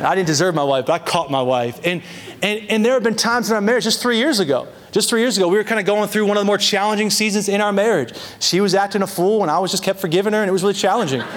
I 0.00 0.14
didn't 0.14 0.28
deserve 0.28 0.54
my 0.54 0.62
wife, 0.62 0.86
but 0.86 0.92
I 0.92 1.04
caught 1.04 1.28
my 1.28 1.42
wife. 1.42 1.80
And, 1.84 2.02
and, 2.40 2.60
and 2.70 2.84
there 2.84 2.92
have 2.92 3.02
been 3.02 3.16
times 3.16 3.50
in 3.50 3.56
our 3.56 3.60
marriage, 3.60 3.82
just 3.82 4.00
three 4.00 4.18
years 4.18 4.38
ago, 4.38 4.68
just 4.92 5.10
three 5.10 5.20
years 5.20 5.36
ago, 5.36 5.48
we 5.48 5.56
were 5.56 5.64
kind 5.64 5.78
of 5.78 5.86
going 5.86 6.08
through 6.08 6.26
one 6.26 6.36
of 6.36 6.40
the 6.40 6.46
more 6.46 6.58
challenging 6.58 7.10
seasons 7.10 7.48
in 7.48 7.60
our 7.60 7.72
marriage. 7.72 8.14
She 8.40 8.60
was 8.60 8.74
acting 8.74 9.02
a 9.02 9.06
fool, 9.06 9.42
and 9.42 9.50
I 9.50 9.58
was 9.58 9.70
just 9.70 9.82
kept 9.82 10.00
forgiving 10.00 10.32
her, 10.32 10.40
and 10.40 10.48
it 10.48 10.52
was 10.52 10.62
really 10.62 10.74
challenging. 10.74 11.20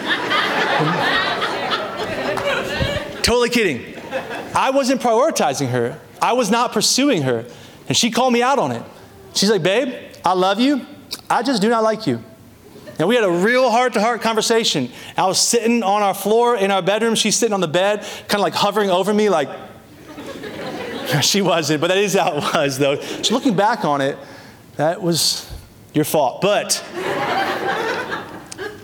totally 3.24 3.50
kidding. 3.50 3.98
I 4.56 4.72
wasn't 4.72 5.02
prioritizing 5.02 5.70
her. 5.70 6.00
I 6.22 6.34
was 6.34 6.52
not 6.52 6.72
pursuing 6.72 7.24
her. 7.24 7.46
And 7.88 7.98
she 7.98 8.12
called 8.12 8.34
me 8.34 8.42
out 8.42 8.60
on 8.60 8.72
it. 8.72 8.84
She's 9.34 9.50
like, 9.50 9.64
babe, 9.64 9.94
I 10.24 10.34
love 10.34 10.60
you. 10.60 10.86
I 11.30 11.44
just 11.44 11.62
do 11.62 11.70
not 11.70 11.84
like 11.84 12.08
you. 12.08 12.24
And 13.00 13.08
we 13.08 13.16
had 13.16 13.24
a 13.24 13.32
real 13.32 13.70
heart 13.72 13.94
to 13.94 14.02
heart 14.02 14.22
conversation. 14.22 14.90
I 15.18 15.26
was 15.26 15.40
sitting 15.40 15.82
on 15.82 16.02
our 16.04 16.14
floor 16.14 16.56
in 16.56 16.70
our 16.72 16.82
bedroom. 16.82 17.16
She's 17.16 17.36
sitting 17.36 17.54
on 17.54 17.62
the 17.62 17.68
bed, 17.68 18.02
kind 18.28 18.36
of 18.36 18.42
like 18.42 18.54
hovering 18.54 18.90
over 18.90 19.14
me, 19.14 19.30
like, 19.30 19.50
she 21.22 21.42
wasn't, 21.42 21.82
but 21.82 21.88
that 21.88 21.98
is 21.98 22.14
how 22.14 22.38
it 22.38 22.54
was, 22.54 22.78
though. 22.78 23.00
So 23.00 23.34
looking 23.34 23.56
back 23.56 23.84
on 23.86 24.02
it, 24.02 24.18
that 24.78 25.02
was 25.02 25.52
your 25.94 26.06
fault. 26.06 26.42
But, 26.42 26.84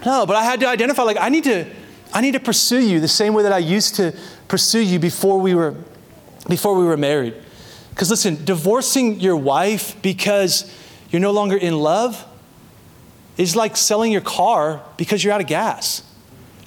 no, 0.05 0.25
but 0.25 0.35
I 0.35 0.43
had 0.43 0.59
to 0.59 0.67
identify, 0.67 1.03
like, 1.03 1.17
I 1.19 1.29
need 1.29 1.45
to, 1.45 1.65
I 2.13 2.21
need 2.21 2.33
to 2.33 2.39
pursue 2.39 2.79
you 2.79 2.99
the 2.99 3.07
same 3.07 3.33
way 3.33 3.43
that 3.43 3.53
I 3.53 3.59
used 3.59 3.95
to 3.95 4.13
pursue 4.47 4.81
you 4.81 4.99
before 4.99 5.39
we 5.39 5.55
were, 5.55 5.75
before 6.47 6.75
we 6.75 6.85
were 6.85 6.97
married. 6.97 7.35
Because 7.89 8.09
listen, 8.09 8.43
divorcing 8.45 9.19
your 9.19 9.35
wife 9.35 9.99
because 10.01 10.71
you're 11.09 11.21
no 11.21 11.31
longer 11.31 11.57
in 11.57 11.79
love 11.79 12.25
is 13.37 13.55
like 13.55 13.75
selling 13.75 14.11
your 14.11 14.21
car 14.21 14.83
because 14.97 15.23
you're 15.23 15.33
out 15.33 15.41
of 15.41 15.47
gas. 15.47 16.03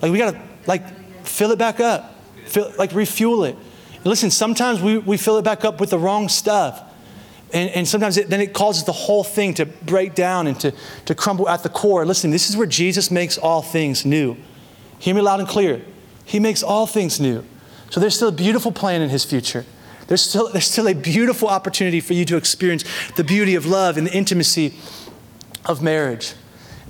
Like 0.02 0.10
we 0.10 0.18
gotta 0.18 0.40
like 0.66 1.24
fill 1.24 1.52
it 1.52 1.58
back 1.58 1.78
up, 1.78 2.16
fill, 2.46 2.72
like 2.78 2.92
refuel 2.92 3.44
it. 3.44 3.56
And 4.00 4.06
listen, 4.06 4.30
sometimes 4.30 4.80
we, 4.80 4.98
we 4.98 5.16
fill 5.16 5.38
it 5.38 5.44
back 5.44 5.64
up 5.64 5.80
with 5.80 5.90
the 5.90 5.98
wrong 5.98 6.28
stuff. 6.28 6.82
And, 7.52 7.68
and 7.70 7.86
sometimes 7.86 8.16
it, 8.16 8.30
then 8.30 8.40
it 8.40 8.54
causes 8.54 8.84
the 8.84 8.92
whole 8.92 9.24
thing 9.24 9.54
to 9.54 9.66
break 9.66 10.14
down 10.14 10.46
and 10.46 10.58
to, 10.60 10.72
to 11.06 11.14
crumble 11.14 11.48
at 11.48 11.62
the 11.62 11.68
core. 11.68 12.06
Listen, 12.06 12.30
this 12.30 12.48
is 12.48 12.56
where 12.56 12.66
Jesus 12.66 13.10
makes 13.10 13.36
all 13.36 13.60
things 13.60 14.06
new. 14.06 14.36
Hear 14.98 15.14
me 15.14 15.20
loud 15.20 15.40
and 15.40 15.48
clear. 15.48 15.82
He 16.24 16.38
makes 16.40 16.62
all 16.62 16.86
things 16.86 17.20
new. 17.20 17.44
So 17.90 18.00
there's 18.00 18.14
still 18.14 18.28
a 18.28 18.32
beautiful 18.32 18.70
plan 18.70 19.02
in 19.02 19.10
his 19.10 19.24
future. 19.24 19.66
There's 20.06 20.22
still, 20.22 20.48
there's 20.48 20.66
still 20.66 20.88
a 20.88 20.94
beautiful 20.94 21.48
opportunity 21.48 22.00
for 22.00 22.14
you 22.14 22.24
to 22.26 22.36
experience 22.36 22.84
the 23.16 23.24
beauty 23.24 23.54
of 23.54 23.66
love 23.66 23.96
and 23.96 24.06
the 24.06 24.16
intimacy 24.16 24.74
of 25.66 25.82
marriage. 25.82 26.34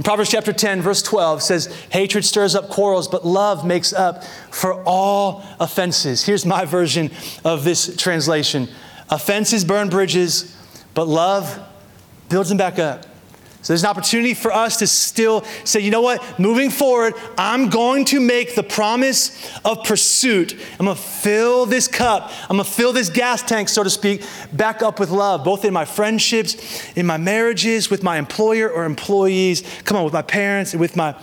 Proverbs 0.04 0.30
chapter 0.30 0.52
10, 0.52 0.80
verse 0.80 1.02
12 1.02 1.42
says, 1.42 1.66
Hatred 1.90 2.24
stirs 2.24 2.54
up 2.54 2.68
quarrels, 2.68 3.06
but 3.06 3.26
love 3.26 3.66
makes 3.66 3.92
up 3.92 4.24
for 4.50 4.82
all 4.84 5.44
offenses. 5.58 6.24
Here's 6.24 6.46
my 6.46 6.64
version 6.64 7.10
of 7.44 7.64
this 7.64 7.96
translation 7.96 8.68
Offenses 9.10 9.64
burn 9.64 9.88
bridges, 9.88 10.56
but 10.94 11.08
love 11.08 11.58
builds 12.28 12.48
them 12.48 12.58
back 12.58 12.78
up. 12.78 13.09
So 13.62 13.74
there's 13.74 13.82
an 13.82 13.90
opportunity 13.90 14.32
for 14.32 14.50
us 14.50 14.78
to 14.78 14.86
still 14.86 15.44
say, 15.64 15.80
you 15.80 15.90
know 15.90 16.00
what, 16.00 16.38
moving 16.38 16.70
forward, 16.70 17.12
I'm 17.36 17.68
going 17.68 18.06
to 18.06 18.18
make 18.18 18.54
the 18.54 18.62
promise 18.62 19.50
of 19.66 19.84
pursuit. 19.84 20.58
I'm 20.78 20.86
going 20.86 20.96
to 20.96 21.02
fill 21.02 21.66
this 21.66 21.86
cup, 21.86 22.32
I'm 22.48 22.56
going 22.56 22.64
to 22.64 22.70
fill 22.70 22.94
this 22.94 23.10
gas 23.10 23.42
tank, 23.42 23.68
so 23.68 23.82
to 23.82 23.90
speak, 23.90 24.24
back 24.52 24.82
up 24.82 24.98
with 24.98 25.10
love, 25.10 25.44
both 25.44 25.66
in 25.66 25.74
my 25.74 25.84
friendships, 25.84 26.90
in 26.96 27.04
my 27.04 27.18
marriages, 27.18 27.90
with 27.90 28.02
my 28.02 28.16
employer 28.16 28.70
or 28.70 28.84
employees, 28.84 29.62
come 29.84 29.98
on, 29.98 30.04
with 30.04 30.14
my 30.14 30.22
parents, 30.22 30.74
with 30.74 30.96
my, 30.96 31.14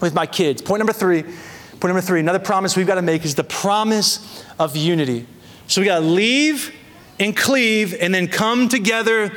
with 0.00 0.14
my 0.14 0.24
kids. 0.24 0.62
Point 0.62 0.80
number 0.80 0.94
three, 0.94 1.22
point 1.22 1.84
number 1.84 2.00
three, 2.00 2.20
another 2.20 2.38
promise 2.38 2.78
we've 2.78 2.86
got 2.86 2.94
to 2.94 3.02
make 3.02 3.26
is 3.26 3.34
the 3.34 3.44
promise 3.44 4.42
of 4.58 4.74
unity. 4.74 5.26
So 5.66 5.82
we 5.82 5.86
got 5.86 6.00
to 6.00 6.06
leave 6.06 6.74
and 7.20 7.36
cleave 7.36 7.94
and 8.00 8.14
then 8.14 8.26
come 8.26 8.68
together 8.70 9.36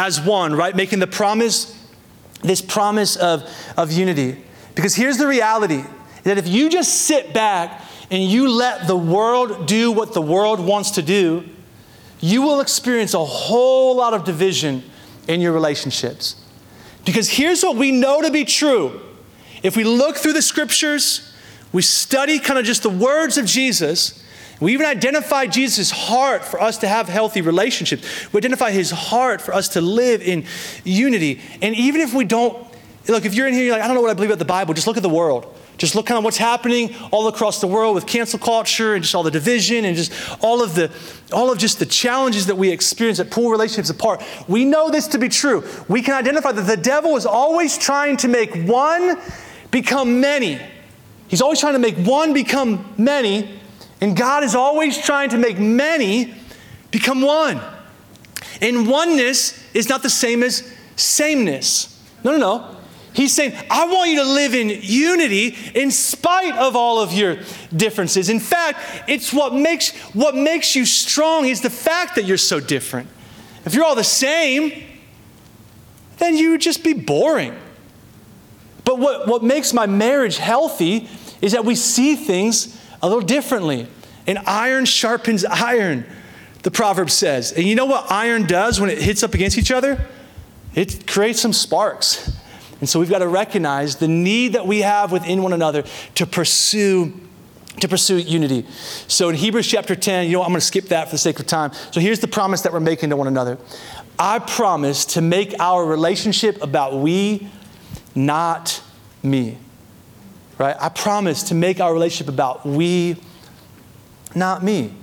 as 0.00 0.18
one, 0.18 0.54
right? 0.54 0.74
Making 0.74 0.98
the 0.98 1.06
promise, 1.06 1.78
this 2.42 2.62
promise 2.62 3.16
of, 3.16 3.44
of 3.76 3.92
unity. 3.92 4.42
Because 4.74 4.94
here's 4.94 5.18
the 5.18 5.26
reality 5.26 5.84
that 6.24 6.38
if 6.38 6.48
you 6.48 6.70
just 6.70 7.02
sit 7.02 7.34
back 7.34 7.84
and 8.10 8.24
you 8.24 8.48
let 8.48 8.86
the 8.86 8.96
world 8.96 9.66
do 9.66 9.92
what 9.92 10.14
the 10.14 10.22
world 10.22 10.58
wants 10.58 10.92
to 10.92 11.02
do, 11.02 11.44
you 12.18 12.40
will 12.40 12.60
experience 12.60 13.12
a 13.12 13.24
whole 13.24 13.94
lot 13.94 14.14
of 14.14 14.24
division 14.24 14.82
in 15.28 15.42
your 15.42 15.52
relationships. 15.52 16.42
Because 17.04 17.28
here's 17.28 17.62
what 17.62 17.76
we 17.76 17.92
know 17.92 18.22
to 18.22 18.30
be 18.30 18.46
true. 18.46 19.02
If 19.62 19.76
we 19.76 19.84
look 19.84 20.16
through 20.16 20.32
the 20.32 20.42
scriptures, 20.42 21.30
we 21.72 21.82
study 21.82 22.38
kind 22.38 22.58
of 22.58 22.64
just 22.64 22.82
the 22.82 22.90
words 22.90 23.36
of 23.36 23.44
Jesus, 23.44 24.19
we 24.60 24.74
even 24.74 24.86
identify 24.86 25.46
Jesus' 25.46 25.90
heart 25.90 26.44
for 26.44 26.60
us 26.60 26.78
to 26.78 26.88
have 26.88 27.08
healthy 27.08 27.40
relationships. 27.40 28.32
We 28.32 28.38
identify 28.38 28.70
his 28.70 28.90
heart 28.90 29.40
for 29.40 29.54
us 29.54 29.68
to 29.70 29.80
live 29.80 30.20
in 30.20 30.44
unity. 30.84 31.40
And 31.62 31.74
even 31.74 32.02
if 32.02 32.12
we 32.12 32.24
don't, 32.24 32.66
look, 33.08 33.24
if 33.24 33.34
you're 33.34 33.48
in 33.48 33.54
here, 33.54 33.64
you're 33.64 33.72
like, 33.72 33.82
I 33.82 33.86
don't 33.86 33.96
know 33.96 34.02
what 34.02 34.10
I 34.10 34.14
believe 34.14 34.30
about 34.30 34.38
the 34.38 34.44
Bible, 34.44 34.74
just 34.74 34.86
look 34.86 34.98
at 34.98 35.02
the 35.02 35.08
world. 35.08 35.56
Just 35.78 35.94
look 35.94 36.04
kind 36.04 36.18
of 36.18 36.24
what's 36.24 36.36
happening 36.36 36.94
all 37.10 37.26
across 37.26 37.62
the 37.62 37.66
world 37.66 37.94
with 37.94 38.06
cancel 38.06 38.38
culture 38.38 38.92
and 38.92 39.02
just 39.02 39.14
all 39.14 39.22
the 39.22 39.30
division 39.30 39.86
and 39.86 39.96
just 39.96 40.12
all 40.42 40.62
of 40.62 40.74
the 40.74 40.92
all 41.32 41.50
of 41.50 41.56
just 41.56 41.78
the 41.78 41.86
challenges 41.86 42.44
that 42.46 42.56
we 42.56 42.70
experience 42.70 43.16
that 43.16 43.30
pull 43.30 43.50
relationships 43.50 43.88
apart. 43.88 44.22
We 44.46 44.66
know 44.66 44.90
this 44.90 45.06
to 45.08 45.18
be 45.18 45.30
true. 45.30 45.66
We 45.88 46.02
can 46.02 46.12
identify 46.12 46.52
that 46.52 46.66
the 46.66 46.76
devil 46.76 47.16
is 47.16 47.24
always 47.24 47.78
trying 47.78 48.18
to 48.18 48.28
make 48.28 48.54
one 48.68 49.18
become 49.70 50.20
many. 50.20 50.60
He's 51.28 51.40
always 51.40 51.60
trying 51.60 51.72
to 51.72 51.78
make 51.78 51.96
one 51.96 52.34
become 52.34 52.84
many 52.98 53.59
and 54.00 54.16
God 54.16 54.44
is 54.44 54.54
always 54.54 54.98
trying 54.98 55.30
to 55.30 55.38
make 55.38 55.58
many 55.58 56.34
become 56.90 57.20
one. 57.22 57.60
And 58.60 58.88
oneness 58.88 59.62
is 59.74 59.88
not 59.88 60.02
the 60.02 60.10
same 60.10 60.42
as 60.42 60.70
sameness. 60.96 62.02
No, 62.24 62.32
no, 62.32 62.38
no. 62.38 62.76
He's 63.12 63.34
saying, 63.34 63.54
I 63.68 63.86
want 63.86 64.10
you 64.10 64.16
to 64.16 64.24
live 64.24 64.54
in 64.54 64.68
unity 64.82 65.56
in 65.74 65.90
spite 65.90 66.56
of 66.56 66.76
all 66.76 67.00
of 67.00 67.12
your 67.12 67.38
differences. 67.74 68.28
In 68.28 68.38
fact, 68.38 68.78
it's 69.08 69.32
what 69.32 69.52
makes, 69.52 69.90
what 70.14 70.36
makes 70.36 70.76
you 70.76 70.86
strong 70.86 71.46
is 71.46 71.60
the 71.60 71.70
fact 71.70 72.14
that 72.14 72.24
you're 72.24 72.36
so 72.36 72.60
different. 72.60 73.08
If 73.64 73.74
you're 73.74 73.84
all 73.84 73.96
the 73.96 74.04
same, 74.04 74.84
then 76.18 76.36
you 76.36 76.52
would 76.52 76.60
just 76.60 76.84
be 76.84 76.92
boring. 76.92 77.56
But 78.84 78.98
what, 78.98 79.26
what 79.26 79.42
makes 79.42 79.72
my 79.72 79.86
marriage 79.86 80.38
healthy 80.38 81.08
is 81.42 81.52
that 81.52 81.64
we 81.64 81.74
see 81.74 82.14
things 82.14 82.79
a 83.02 83.08
little 83.08 83.22
differently. 83.22 83.86
And 84.26 84.38
iron 84.46 84.84
sharpens 84.84 85.44
iron, 85.44 86.04
the 86.62 86.70
proverb 86.70 87.10
says. 87.10 87.52
And 87.52 87.64
you 87.64 87.74
know 87.74 87.86
what 87.86 88.10
iron 88.10 88.46
does 88.46 88.80
when 88.80 88.90
it 88.90 89.00
hits 89.00 89.22
up 89.22 89.34
against 89.34 89.58
each 89.58 89.70
other? 89.70 90.06
It 90.74 91.06
creates 91.06 91.40
some 91.40 91.52
sparks. 91.52 92.36
And 92.80 92.88
so 92.88 93.00
we've 93.00 93.10
got 93.10 93.18
to 93.18 93.28
recognize 93.28 93.96
the 93.96 94.08
need 94.08 94.54
that 94.54 94.66
we 94.66 94.80
have 94.80 95.12
within 95.12 95.42
one 95.42 95.52
another 95.52 95.84
to 96.14 96.26
pursue 96.26 97.12
to 97.78 97.88
pursue 97.88 98.18
unity. 98.18 98.66
So 99.08 99.30
in 99.30 99.36
Hebrews 99.36 99.66
chapter 99.66 99.94
10, 99.96 100.26
you 100.26 100.32
know, 100.32 100.42
I'm 100.42 100.48
going 100.48 100.60
to 100.60 100.66
skip 100.66 100.86
that 100.86 101.06
for 101.06 101.12
the 101.12 101.18
sake 101.18 101.40
of 101.40 101.46
time. 101.46 101.72
So 101.92 102.00
here's 102.00 102.20
the 102.20 102.28
promise 102.28 102.60
that 102.62 102.72
we're 102.72 102.80
making 102.80 103.08
to 103.08 103.16
one 103.16 103.28
another. 103.28 103.56
I 104.18 104.38
promise 104.38 105.06
to 105.06 105.22
make 105.22 105.58
our 105.58 105.86
relationship 105.86 106.62
about 106.62 106.98
we, 106.98 107.48
not 108.14 108.82
me 109.22 109.56
right? 110.60 110.76
I 110.78 110.90
promise 110.90 111.44
to 111.44 111.54
make 111.54 111.80
our 111.80 111.92
relationship 111.92 112.28
about 112.28 112.66
we, 112.66 113.16
not 114.34 114.62
me. 114.62 114.94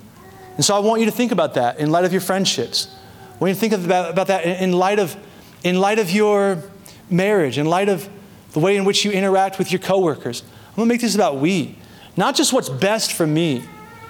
And 0.56 0.64
so 0.64 0.76
I 0.76 0.80
want 0.80 1.00
you 1.00 1.08
to 1.08 1.12
think 1.12 1.32
about 1.32 1.56
that 1.56 1.80
in 1.80 1.90
light 1.90 2.06
of 2.06 2.12
your 2.12 2.22
friendships. 2.22 2.96
I 3.34 3.38
want 3.40 3.50
you 3.50 3.56
to 3.56 3.60
think 3.60 3.74
about, 3.74 4.12
about 4.12 4.28
that 4.28 4.46
in 4.46 4.72
light 4.72 5.00
of, 5.00 5.18
in 5.64 5.80
light 5.80 5.98
of 5.98 6.12
your 6.12 6.62
marriage, 7.10 7.58
in 7.58 7.66
light 7.66 7.90
of 7.90 8.08
the 8.54 8.60
way 8.60 8.78
in 8.78 8.86
which 8.86 9.04
you 9.04 9.12
interact 9.12 9.58
with 9.58 9.72
your 9.72 9.80
coworkers. 9.80 10.44
I'm 10.70 10.76
gonna 10.76 10.90
make 10.90 11.02
this 11.02 11.16
about 11.16 11.38
we, 11.38 11.76
not 12.16 12.36
just 12.36 12.54
what's 12.54 12.70
best 12.70 13.14
for 13.14 13.26
me. 13.26 13.64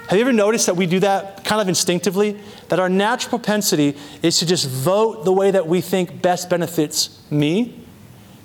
Have 0.10 0.18
you 0.18 0.22
ever 0.22 0.34
noticed 0.34 0.66
that 0.66 0.76
we 0.76 0.86
do 0.86 1.00
that 1.00 1.46
kind 1.46 1.62
of 1.62 1.70
instinctively? 1.70 2.38
That 2.68 2.80
our 2.80 2.90
natural 2.90 3.30
propensity 3.40 3.96
is 4.22 4.40
to 4.40 4.46
just 4.46 4.68
vote 4.68 5.24
the 5.24 5.34
way 5.34 5.52
that 5.52 5.66
we 5.66 5.80
think 5.80 6.22
best 6.22 6.50
benefits 6.50 7.22
me, 7.32 7.86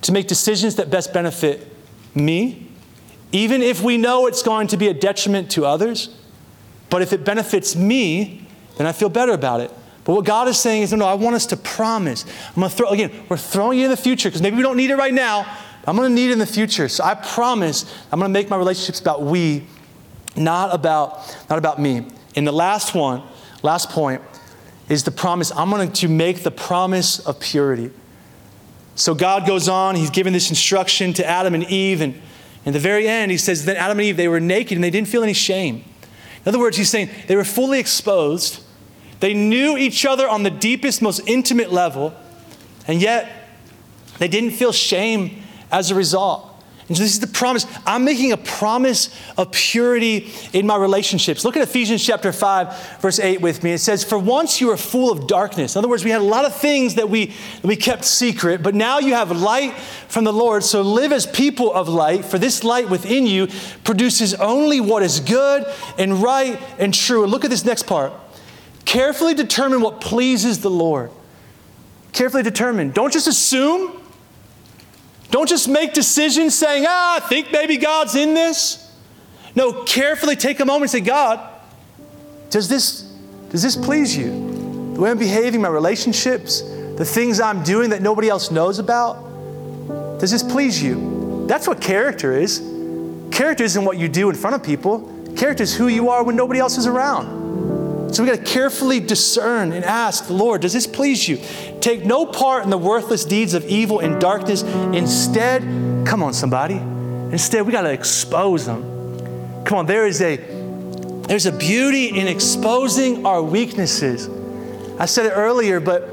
to 0.02 0.12
make 0.12 0.28
decisions 0.28 0.76
that 0.76 0.88
best 0.88 1.12
benefit 1.12 1.68
me 2.14 2.71
even 3.32 3.62
if 3.62 3.82
we 3.82 3.96
know 3.96 4.26
it's 4.26 4.42
going 4.42 4.68
to 4.68 4.76
be 4.76 4.88
a 4.88 4.94
detriment 4.94 5.50
to 5.52 5.64
others. 5.64 6.14
But 6.90 7.00
if 7.00 7.12
it 7.12 7.24
benefits 7.24 7.74
me, 7.74 8.46
then 8.76 8.86
I 8.86 8.92
feel 8.92 9.08
better 9.08 9.32
about 9.32 9.60
it. 9.60 9.70
But 10.04 10.14
what 10.14 10.24
God 10.24 10.48
is 10.48 10.58
saying 10.58 10.82
is, 10.82 10.92
no, 10.92 10.98
no, 10.98 11.06
I 11.06 11.14
want 11.14 11.36
us 11.36 11.46
to 11.46 11.56
promise. 11.56 12.24
I'm 12.48 12.56
going 12.56 12.68
to 12.68 12.76
throw, 12.76 12.88
again, 12.88 13.24
we're 13.28 13.36
throwing 13.36 13.78
you 13.78 13.84
in 13.86 13.90
the 13.90 13.96
future 13.96 14.28
because 14.28 14.42
maybe 14.42 14.56
we 14.56 14.62
don't 14.62 14.76
need 14.76 14.90
it 14.90 14.96
right 14.96 15.14
now. 15.14 15.46
I'm 15.86 15.96
going 15.96 16.08
to 16.08 16.14
need 16.14 16.30
it 16.30 16.32
in 16.32 16.38
the 16.38 16.46
future. 16.46 16.88
So 16.88 17.02
I 17.04 17.14
promise 17.14 17.92
I'm 18.12 18.18
going 18.18 18.28
to 18.28 18.32
make 18.32 18.50
my 18.50 18.56
relationships 18.56 19.00
about 19.00 19.22
we, 19.22 19.64
not 20.36 20.74
about, 20.74 21.36
not 21.48 21.58
about 21.58 21.80
me. 21.80 22.06
And 22.36 22.46
the 22.46 22.52
last 22.52 22.94
one, 22.94 23.22
last 23.62 23.90
point, 23.90 24.22
is 24.88 25.04
the 25.04 25.10
promise. 25.10 25.50
I'm 25.52 25.70
going 25.70 25.90
to 25.90 26.08
make 26.08 26.42
the 26.42 26.50
promise 26.50 27.20
of 27.20 27.40
purity. 27.40 27.90
So 28.94 29.14
God 29.14 29.46
goes 29.46 29.68
on, 29.68 29.94
He's 29.96 30.10
given 30.10 30.32
this 30.32 30.50
instruction 30.50 31.12
to 31.14 31.26
Adam 31.26 31.54
and 31.54 31.64
Eve, 31.64 32.00
and 32.00 32.20
in 32.64 32.72
the 32.72 32.78
very 32.78 33.08
end, 33.08 33.30
he 33.30 33.38
says 33.38 33.64
that 33.64 33.76
Adam 33.76 33.98
and 33.98 34.06
Eve, 34.06 34.16
they 34.16 34.28
were 34.28 34.40
naked 34.40 34.76
and 34.76 34.84
they 34.84 34.90
didn't 34.90 35.08
feel 35.08 35.22
any 35.22 35.32
shame. 35.32 35.84
In 36.44 36.48
other 36.48 36.58
words, 36.58 36.76
he's 36.76 36.90
saying 36.90 37.10
they 37.26 37.36
were 37.36 37.44
fully 37.44 37.78
exposed. 37.78 38.62
They 39.20 39.34
knew 39.34 39.76
each 39.76 40.04
other 40.04 40.28
on 40.28 40.42
the 40.42 40.50
deepest, 40.50 41.02
most 41.02 41.20
intimate 41.26 41.72
level, 41.72 42.14
and 42.86 43.00
yet 43.00 43.30
they 44.18 44.28
didn't 44.28 44.50
feel 44.52 44.72
shame 44.72 45.42
as 45.70 45.90
a 45.90 45.94
result. 45.94 46.51
And 46.92 46.96
so 46.98 47.04
this 47.04 47.14
is 47.14 47.20
the 47.20 47.26
promise. 47.26 47.64
I'm 47.86 48.04
making 48.04 48.32
a 48.32 48.36
promise 48.36 49.18
of 49.38 49.50
purity 49.50 50.30
in 50.52 50.66
my 50.66 50.76
relationships. 50.76 51.42
Look 51.42 51.56
at 51.56 51.62
Ephesians 51.62 52.04
chapter 52.04 52.32
5, 52.32 52.98
verse 53.00 53.18
8 53.18 53.40
with 53.40 53.62
me. 53.62 53.72
It 53.72 53.78
says, 53.78 54.04
For 54.04 54.18
once 54.18 54.60
you 54.60 54.66
were 54.66 54.76
full 54.76 55.10
of 55.10 55.26
darkness. 55.26 55.74
In 55.74 55.78
other 55.78 55.88
words, 55.88 56.04
we 56.04 56.10
had 56.10 56.20
a 56.20 56.24
lot 56.24 56.44
of 56.44 56.54
things 56.54 56.96
that 56.96 57.08
we, 57.08 57.28
that 57.28 57.64
we 57.64 57.76
kept 57.76 58.04
secret, 58.04 58.62
but 58.62 58.74
now 58.74 58.98
you 58.98 59.14
have 59.14 59.30
light 59.30 59.72
from 60.06 60.24
the 60.24 60.34
Lord. 60.34 60.64
So 60.64 60.82
live 60.82 61.12
as 61.12 61.26
people 61.26 61.72
of 61.72 61.88
light, 61.88 62.26
for 62.26 62.38
this 62.38 62.62
light 62.62 62.90
within 62.90 63.26
you 63.26 63.48
produces 63.84 64.34
only 64.34 64.78
what 64.78 65.02
is 65.02 65.18
good 65.20 65.64
and 65.96 66.22
right 66.22 66.60
and 66.78 66.92
true. 66.92 67.22
And 67.22 67.32
look 67.32 67.46
at 67.46 67.50
this 67.50 67.64
next 67.64 67.84
part. 67.84 68.12
Carefully 68.84 69.32
determine 69.32 69.80
what 69.80 70.02
pleases 70.02 70.60
the 70.60 70.68
Lord. 70.68 71.10
Carefully 72.12 72.42
determine. 72.42 72.90
Don't 72.90 73.14
just 73.14 73.28
assume. 73.28 74.01
Don't 75.32 75.48
just 75.48 75.66
make 75.66 75.94
decisions 75.94 76.54
saying, 76.54 76.84
ah, 76.86 77.16
I 77.16 77.20
think 77.20 77.50
maybe 77.50 77.78
God's 77.78 78.14
in 78.14 78.34
this. 78.34 78.92
No, 79.56 79.82
carefully 79.84 80.36
take 80.36 80.60
a 80.60 80.64
moment 80.66 80.82
and 80.82 80.90
say, 80.90 81.00
God, 81.00 81.40
does 82.50 82.68
this, 82.68 83.10
does 83.48 83.62
this 83.62 83.74
please 83.74 84.14
you? 84.14 84.92
The 84.94 85.00
way 85.00 85.10
I'm 85.10 85.16
behaving, 85.16 85.62
my 85.62 85.68
relationships, 85.68 86.60
the 86.60 87.04
things 87.06 87.40
I'm 87.40 87.62
doing 87.62 87.88
that 87.90 88.02
nobody 88.02 88.28
else 88.28 88.50
knows 88.50 88.78
about, 88.78 89.14
does 90.20 90.30
this 90.30 90.42
please 90.42 90.82
you? 90.82 91.46
That's 91.48 91.66
what 91.66 91.80
character 91.80 92.36
is. 92.36 92.58
Character 93.30 93.64
isn't 93.64 93.84
what 93.86 93.96
you 93.96 94.08
do 94.08 94.28
in 94.28 94.36
front 94.36 94.54
of 94.54 94.62
people. 94.62 95.10
Character 95.34 95.62
is 95.62 95.74
who 95.74 95.88
you 95.88 96.10
are 96.10 96.22
when 96.22 96.36
nobody 96.36 96.60
else 96.60 96.76
is 96.76 96.86
around. 96.86 97.41
So 98.12 98.22
we 98.22 98.28
got 98.28 98.44
to 98.44 98.52
carefully 98.52 99.00
discern 99.00 99.72
and 99.72 99.84
ask 99.84 100.26
the 100.26 100.34
Lord, 100.34 100.60
does 100.60 100.74
this 100.74 100.86
please 100.86 101.26
you? 101.26 101.40
Take 101.80 102.04
no 102.04 102.26
part 102.26 102.62
in 102.62 102.68
the 102.70 102.76
worthless 102.76 103.24
deeds 103.24 103.54
of 103.54 103.64
evil 103.66 104.00
and 104.00 104.20
darkness. 104.20 104.62
Instead, 104.62 105.62
come 106.06 106.22
on, 106.22 106.34
somebody. 106.34 106.74
Instead, 106.74 107.66
we 107.66 107.72
got 107.72 107.82
to 107.82 107.92
expose 107.92 108.66
them. 108.66 109.64
Come 109.64 109.78
on, 109.78 109.86
there 109.86 110.06
is 110.06 110.20
a 110.20 110.36
there's 110.36 111.46
a 111.46 111.52
beauty 111.52 112.18
in 112.18 112.26
exposing 112.26 113.24
our 113.24 113.42
weaknesses. 113.42 114.28
I 114.98 115.06
said 115.06 115.24
it 115.24 115.30
earlier, 115.30 115.80
but 115.80 116.12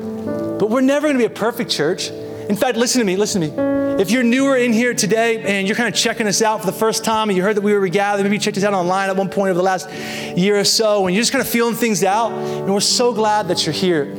but 0.57 0.69
we're 0.69 0.79
never 0.79 1.07
going 1.07 1.17
to 1.17 1.27
be 1.27 1.33
a 1.33 1.37
perfect 1.37 1.69
church. 1.69 2.09
In 2.49 2.55
fact, 2.55 2.77
listen 2.77 2.97
to 2.97 3.05
me, 3.05 3.15
listen 3.15 3.41
to 3.41 3.47
me. 3.47 4.01
If 4.01 4.09
you're 4.09 4.23
newer 4.23 4.57
in 4.57 4.73
here 4.73 4.95
today 4.95 5.43
and 5.43 5.67
you're 5.67 5.77
kind 5.77 5.87
of 5.87 5.93
checking 5.93 6.25
us 6.25 6.41
out 6.41 6.61
for 6.61 6.65
the 6.65 6.73
first 6.73 7.05
time 7.05 7.29
and 7.29 7.37
you 7.37 7.43
heard 7.43 7.55
that 7.55 7.61
we 7.61 7.73
were 7.75 7.87
gathered, 7.89 8.23
maybe 8.23 8.37
you 8.37 8.41
checked 8.41 8.57
us 8.57 8.63
out 8.63 8.73
online 8.73 9.07
at 9.07 9.15
one 9.15 9.29
point 9.29 9.51
over 9.51 9.57
the 9.57 9.63
last 9.63 9.87
year 10.35 10.57
or 10.59 10.63
so, 10.63 11.05
and 11.05 11.15
you're 11.15 11.21
just 11.21 11.31
kind 11.31 11.43
of 11.43 11.47
feeling 11.47 11.75
things 11.75 12.03
out, 12.03 12.31
and 12.31 12.73
we're 12.73 12.79
so 12.79 13.13
glad 13.13 13.49
that 13.49 13.67
you're 13.67 13.73
here. 13.73 14.15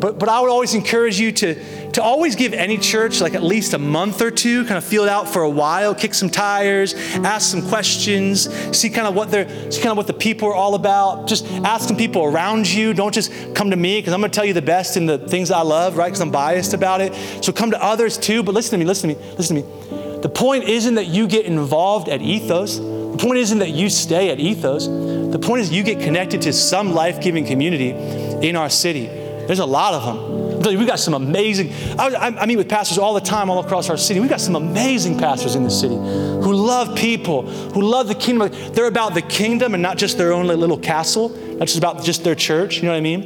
But, 0.00 0.18
but 0.18 0.30
I 0.30 0.40
would 0.40 0.48
always 0.48 0.74
encourage 0.74 1.20
you 1.20 1.30
to, 1.32 1.83
to 1.94 2.02
always 2.02 2.34
give 2.34 2.52
any 2.52 2.76
church 2.76 3.20
like 3.20 3.34
at 3.34 3.42
least 3.42 3.72
a 3.72 3.78
month 3.78 4.20
or 4.20 4.30
two, 4.30 4.64
kind 4.64 4.76
of 4.76 4.84
feel 4.84 5.04
it 5.04 5.08
out 5.08 5.28
for 5.28 5.42
a 5.42 5.50
while, 5.50 5.94
kick 5.94 6.12
some 6.12 6.28
tires, 6.28 6.94
ask 7.16 7.50
some 7.50 7.66
questions, 7.68 8.48
see 8.76 8.90
kind 8.90 9.06
of 9.06 9.14
what 9.14 9.30
they're, 9.30 9.48
see 9.70 9.80
kind 9.80 9.92
of 9.92 9.96
what 9.96 10.06
the 10.06 10.12
people 10.12 10.48
are 10.48 10.54
all 10.54 10.74
about. 10.74 11.28
Just 11.28 11.46
ask 11.46 11.86
some 11.86 11.96
people 11.96 12.24
around 12.24 12.68
you. 12.70 12.94
Don't 12.94 13.14
just 13.14 13.32
come 13.54 13.70
to 13.70 13.76
me 13.76 14.00
because 14.00 14.12
I'm 14.12 14.20
going 14.20 14.30
to 14.30 14.34
tell 14.34 14.44
you 14.44 14.54
the 14.54 14.62
best 14.62 14.96
in 14.96 15.06
the 15.06 15.18
things 15.18 15.50
I 15.50 15.62
love, 15.62 15.96
right? 15.96 16.06
Because 16.06 16.20
I'm 16.20 16.30
biased 16.30 16.74
about 16.74 17.00
it. 17.00 17.14
So 17.44 17.52
come 17.52 17.70
to 17.70 17.82
others 17.82 18.18
too. 18.18 18.42
But 18.42 18.54
listen 18.54 18.72
to 18.72 18.78
me, 18.78 18.86
listen 18.86 19.10
to 19.10 19.16
me, 19.16 19.32
listen 19.36 19.56
to 19.56 19.62
me. 19.62 20.20
The 20.20 20.28
point 20.28 20.64
isn't 20.64 20.96
that 20.96 21.06
you 21.06 21.28
get 21.28 21.46
involved 21.46 22.08
at 22.08 22.20
Ethos. 22.22 22.78
The 22.78 23.18
point 23.18 23.38
isn't 23.38 23.58
that 23.60 23.70
you 23.70 23.88
stay 23.88 24.30
at 24.30 24.40
Ethos. 24.40 24.86
The 24.86 25.38
point 25.38 25.60
is 25.60 25.70
you 25.70 25.84
get 25.84 26.00
connected 26.00 26.42
to 26.42 26.52
some 26.52 26.92
life 26.92 27.20
giving 27.20 27.46
community 27.46 27.90
in 27.90 28.56
our 28.56 28.68
city. 28.68 29.06
There's 29.06 29.60
a 29.60 29.66
lot 29.66 29.94
of 29.94 30.04
them. 30.04 30.43
We 30.64 30.86
got 30.86 30.98
some 30.98 31.14
amazing, 31.14 31.72
I, 31.98 32.34
I, 32.40 32.46
meet 32.46 32.56
with 32.56 32.68
pastors 32.68 32.98
all 32.98 33.14
the 33.14 33.20
time 33.20 33.50
all 33.50 33.58
across 33.58 33.90
our 33.90 33.96
city. 33.96 34.20
We 34.20 34.28
got 34.28 34.40
some 34.40 34.56
amazing 34.56 35.18
pastors 35.18 35.54
in 35.54 35.62
the 35.62 35.70
city 35.70 35.94
who 35.94 36.54
love 36.54 36.96
people, 36.96 37.42
who 37.42 37.82
love 37.82 38.08
the 38.08 38.14
kingdom. 38.14 38.50
They're 38.72 38.86
about 38.86 39.14
the 39.14 39.22
kingdom 39.22 39.74
and 39.74 39.82
not 39.82 39.98
just 39.98 40.16
their 40.16 40.32
own 40.32 40.46
little 40.46 40.78
castle, 40.78 41.28
not 41.28 41.66
just 41.66 41.78
about 41.78 42.02
just 42.02 42.24
their 42.24 42.34
church, 42.34 42.76
you 42.76 42.84
know 42.84 42.92
what 42.92 42.96
I 42.96 43.00
mean? 43.00 43.24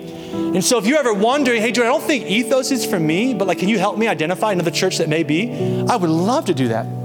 And 0.54 0.64
so 0.64 0.78
if 0.78 0.86
you're 0.86 0.98
ever 0.98 1.14
wondering, 1.14 1.62
hey, 1.62 1.72
Jordan, 1.72 1.92
I 1.92 1.98
don't 1.98 2.06
think 2.06 2.26
ethos 2.26 2.70
is 2.70 2.84
for 2.84 2.98
me, 2.98 3.34
but 3.34 3.46
like, 3.46 3.58
can 3.58 3.68
you 3.68 3.78
help 3.78 3.96
me 3.96 4.08
identify 4.08 4.52
another 4.52 4.70
church 4.70 4.98
that 4.98 5.08
may 5.08 5.22
be? 5.22 5.52
I 5.88 5.96
would 5.96 6.10
love 6.10 6.46
to 6.46 6.54
do 6.54 6.68
that. 6.68 6.97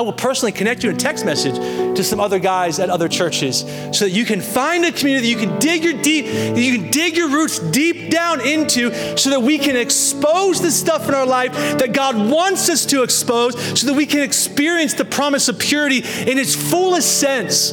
I 0.00 0.02
will 0.02 0.14
personally 0.14 0.52
connect 0.52 0.82
you 0.82 0.88
in 0.88 0.96
text 0.96 1.26
message 1.26 1.56
to 1.56 2.02
some 2.02 2.20
other 2.20 2.38
guys 2.38 2.78
at 2.78 2.88
other 2.88 3.06
churches 3.06 3.60
so 3.92 4.06
that 4.06 4.12
you 4.12 4.24
can 4.24 4.40
find 4.40 4.82
a 4.86 4.92
community 4.92 5.34
that 5.34 5.40
you 5.42 5.46
can 5.46 5.58
dig 5.58 5.84
your 5.84 6.00
deep, 6.00 6.24
you 6.56 6.78
can 6.78 6.90
dig 6.90 7.18
your 7.18 7.28
roots 7.28 7.58
deep 7.58 8.10
down 8.10 8.40
into 8.40 9.18
so 9.18 9.28
that 9.28 9.42
we 9.42 9.58
can 9.58 9.76
expose 9.76 10.62
the 10.62 10.70
stuff 10.70 11.06
in 11.06 11.12
our 11.12 11.26
life 11.26 11.52
that 11.52 11.92
God 11.92 12.16
wants 12.16 12.70
us 12.70 12.86
to 12.86 13.02
expose 13.02 13.78
so 13.78 13.88
that 13.88 13.92
we 13.92 14.06
can 14.06 14.22
experience 14.22 14.94
the 14.94 15.04
promise 15.04 15.50
of 15.50 15.58
purity 15.58 15.98
in 15.98 16.38
its 16.38 16.54
fullest 16.54 17.20
sense. 17.20 17.72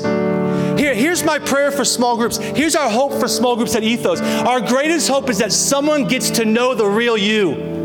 Here, 0.78 0.94
here's 0.94 1.24
my 1.24 1.40
prayer 1.40 1.72
for 1.72 1.86
small 1.86 2.18
groups. 2.18 2.36
Here's 2.40 2.76
our 2.76 2.90
hope 2.90 3.14
for 3.14 3.30
small 3.30 3.56
groups 3.56 3.74
at 3.74 3.84
Ethos. 3.84 4.20
Our 4.20 4.60
greatest 4.60 5.08
hope 5.08 5.30
is 5.30 5.38
that 5.38 5.54
someone 5.54 6.10
gets 6.10 6.30
to 6.32 6.44
know 6.44 6.76
the 6.76 6.88
real 6.88 7.16
you. 7.16 7.77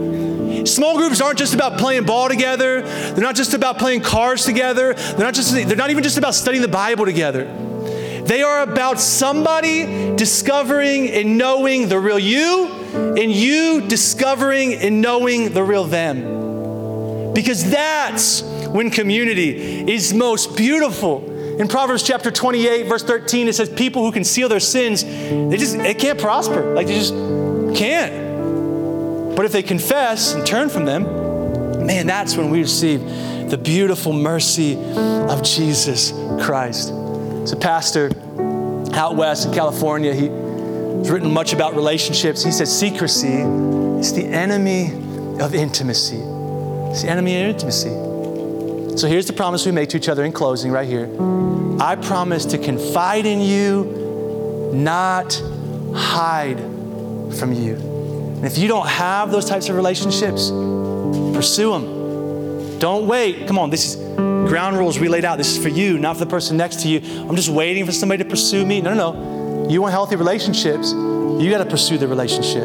Small 0.65 0.97
groups 0.97 1.21
aren't 1.21 1.39
just 1.39 1.55
about 1.55 1.79
playing 1.79 2.05
ball 2.05 2.29
together. 2.29 2.83
They're 2.83 3.25
not 3.25 3.35
just 3.35 3.55
about 3.55 3.79
playing 3.79 4.03
cards 4.03 4.45
together. 4.45 4.95
They're 4.95 5.19
not 5.19 5.35
just 5.35 5.55
they're 5.55 5.77
not 5.77 5.91
even 5.91 6.03
just 6.03 6.19
about 6.19 6.35
studying 6.35 6.63
the 6.63 6.69
Bible 6.69 7.05
together. 7.05 7.45
They 8.25 8.43
are 8.43 8.63
about 8.63 9.01
somebody 9.01 10.15
discovering 10.17 11.11
and 11.11 11.37
knowing 11.37 11.89
the 11.89 11.99
real 11.99 12.19
you 12.19 12.69
and 12.95 13.33
you 13.33 13.89
discovering 13.89 14.75
and 14.75 15.01
knowing 15.01 15.53
the 15.53 15.63
real 15.65 15.85
them. 15.85 17.33
Because 17.35 17.69
that's 17.69 18.43
when 18.69 18.91
community 18.91 19.91
is 19.91 20.15
most 20.15 20.57
beautiful. 20.57 21.31
In 21.59 21.69
Proverbs 21.69 22.03
chapter 22.03 22.31
28, 22.31 22.87
verse 22.87 23.03
13, 23.03 23.49
it 23.49 23.55
says, 23.55 23.69
People 23.69 24.05
who 24.05 24.13
conceal 24.13 24.49
their 24.49 24.61
sins, 24.61 25.05
they 25.05 25.57
just 25.57 25.77
they 25.77 25.95
can't 25.95 26.19
prosper. 26.19 26.75
Like 26.75 26.87
they 26.87 26.99
just 26.99 27.15
can't. 27.77 28.22
But 29.35 29.45
if 29.45 29.53
they 29.53 29.63
confess 29.63 30.35
and 30.35 30.47
turn 30.47 30.69
from 30.69 30.85
them, 30.85 31.05
man, 31.87 32.07
that's 32.07 32.37
when 32.37 32.51
we 32.51 32.61
receive 32.61 33.01
the 33.51 33.59
beautiful 33.59 34.13
mercy 34.13 34.77
of 34.77 35.43
Jesus 35.43 36.13
Christ. 36.43 36.89
So, 36.89 37.57
pastor 37.61 38.11
out 38.95 39.17
west 39.17 39.47
in 39.47 39.55
California, 39.55 40.15
he's 40.15 41.11
written 41.11 41.33
much 41.33 41.53
about 41.53 41.75
relationships. 41.75 42.43
He 42.45 42.53
says 42.53 42.77
secrecy 42.77 43.39
is 44.01 44.13
the 44.13 44.25
enemy 44.25 44.93
of 45.41 45.55
intimacy. 45.55 46.19
It's 46.91 47.03
the 47.03 47.09
enemy 47.09 47.43
of 47.43 47.49
intimacy. 47.49 47.91
So 48.97 49.09
here's 49.09 49.27
the 49.27 49.33
promise 49.33 49.65
we 49.65 49.73
make 49.73 49.89
to 49.91 49.97
each 49.97 50.09
other 50.09 50.25
in 50.25 50.33
closing, 50.33 50.71
right 50.71 50.87
here. 50.87 51.09
I 51.81 51.97
promise 51.97 52.45
to 52.47 52.59
confide 52.59 53.25
in 53.25 53.41
you, 53.41 54.71
not 54.75 55.43
hide 55.95 56.59
from 57.39 57.53
you. 57.55 57.92
And 58.43 58.51
if 58.51 58.59
you 58.59 58.67
don't 58.67 58.89
have 58.89 59.31
those 59.31 59.45
types 59.45 59.69
of 59.69 59.77
relationships, 59.77 60.51
pursue 61.33 61.71
them. 61.71 62.81
Don't 62.81 63.07
wait. 63.07 63.47
Come 63.47 63.57
on, 63.57 63.71
this 63.71 63.95
is 63.95 64.17
ground 64.17 64.77
rules 64.77 64.99
we 64.99 65.07
laid 65.07 65.25
out. 65.25 65.39
This 65.39 65.57
is 65.57 65.63
for 65.63 65.69
you, 65.69 65.97
not 65.97 66.17
for 66.17 66.25
the 66.25 66.31
person 66.31 66.57
next 66.57 66.81
to 66.81 66.89
you. 66.89 66.99
I'm 67.21 67.37
just 67.37 67.51
waiting 67.51 67.87
for 67.87 67.93
somebody 67.93 68.25
to 68.25 68.29
pursue 68.29 68.67
me. 68.67 68.81
No, 68.81 68.95
no, 68.95 69.13
no. 69.13 69.69
You 69.69 69.81
want 69.81 69.93
healthy 69.93 70.17
relationships, 70.17 70.91
you 70.91 71.51
got 71.51 71.63
to 71.63 71.71
pursue 71.71 71.99
the 71.99 72.09
relationship. 72.09 72.65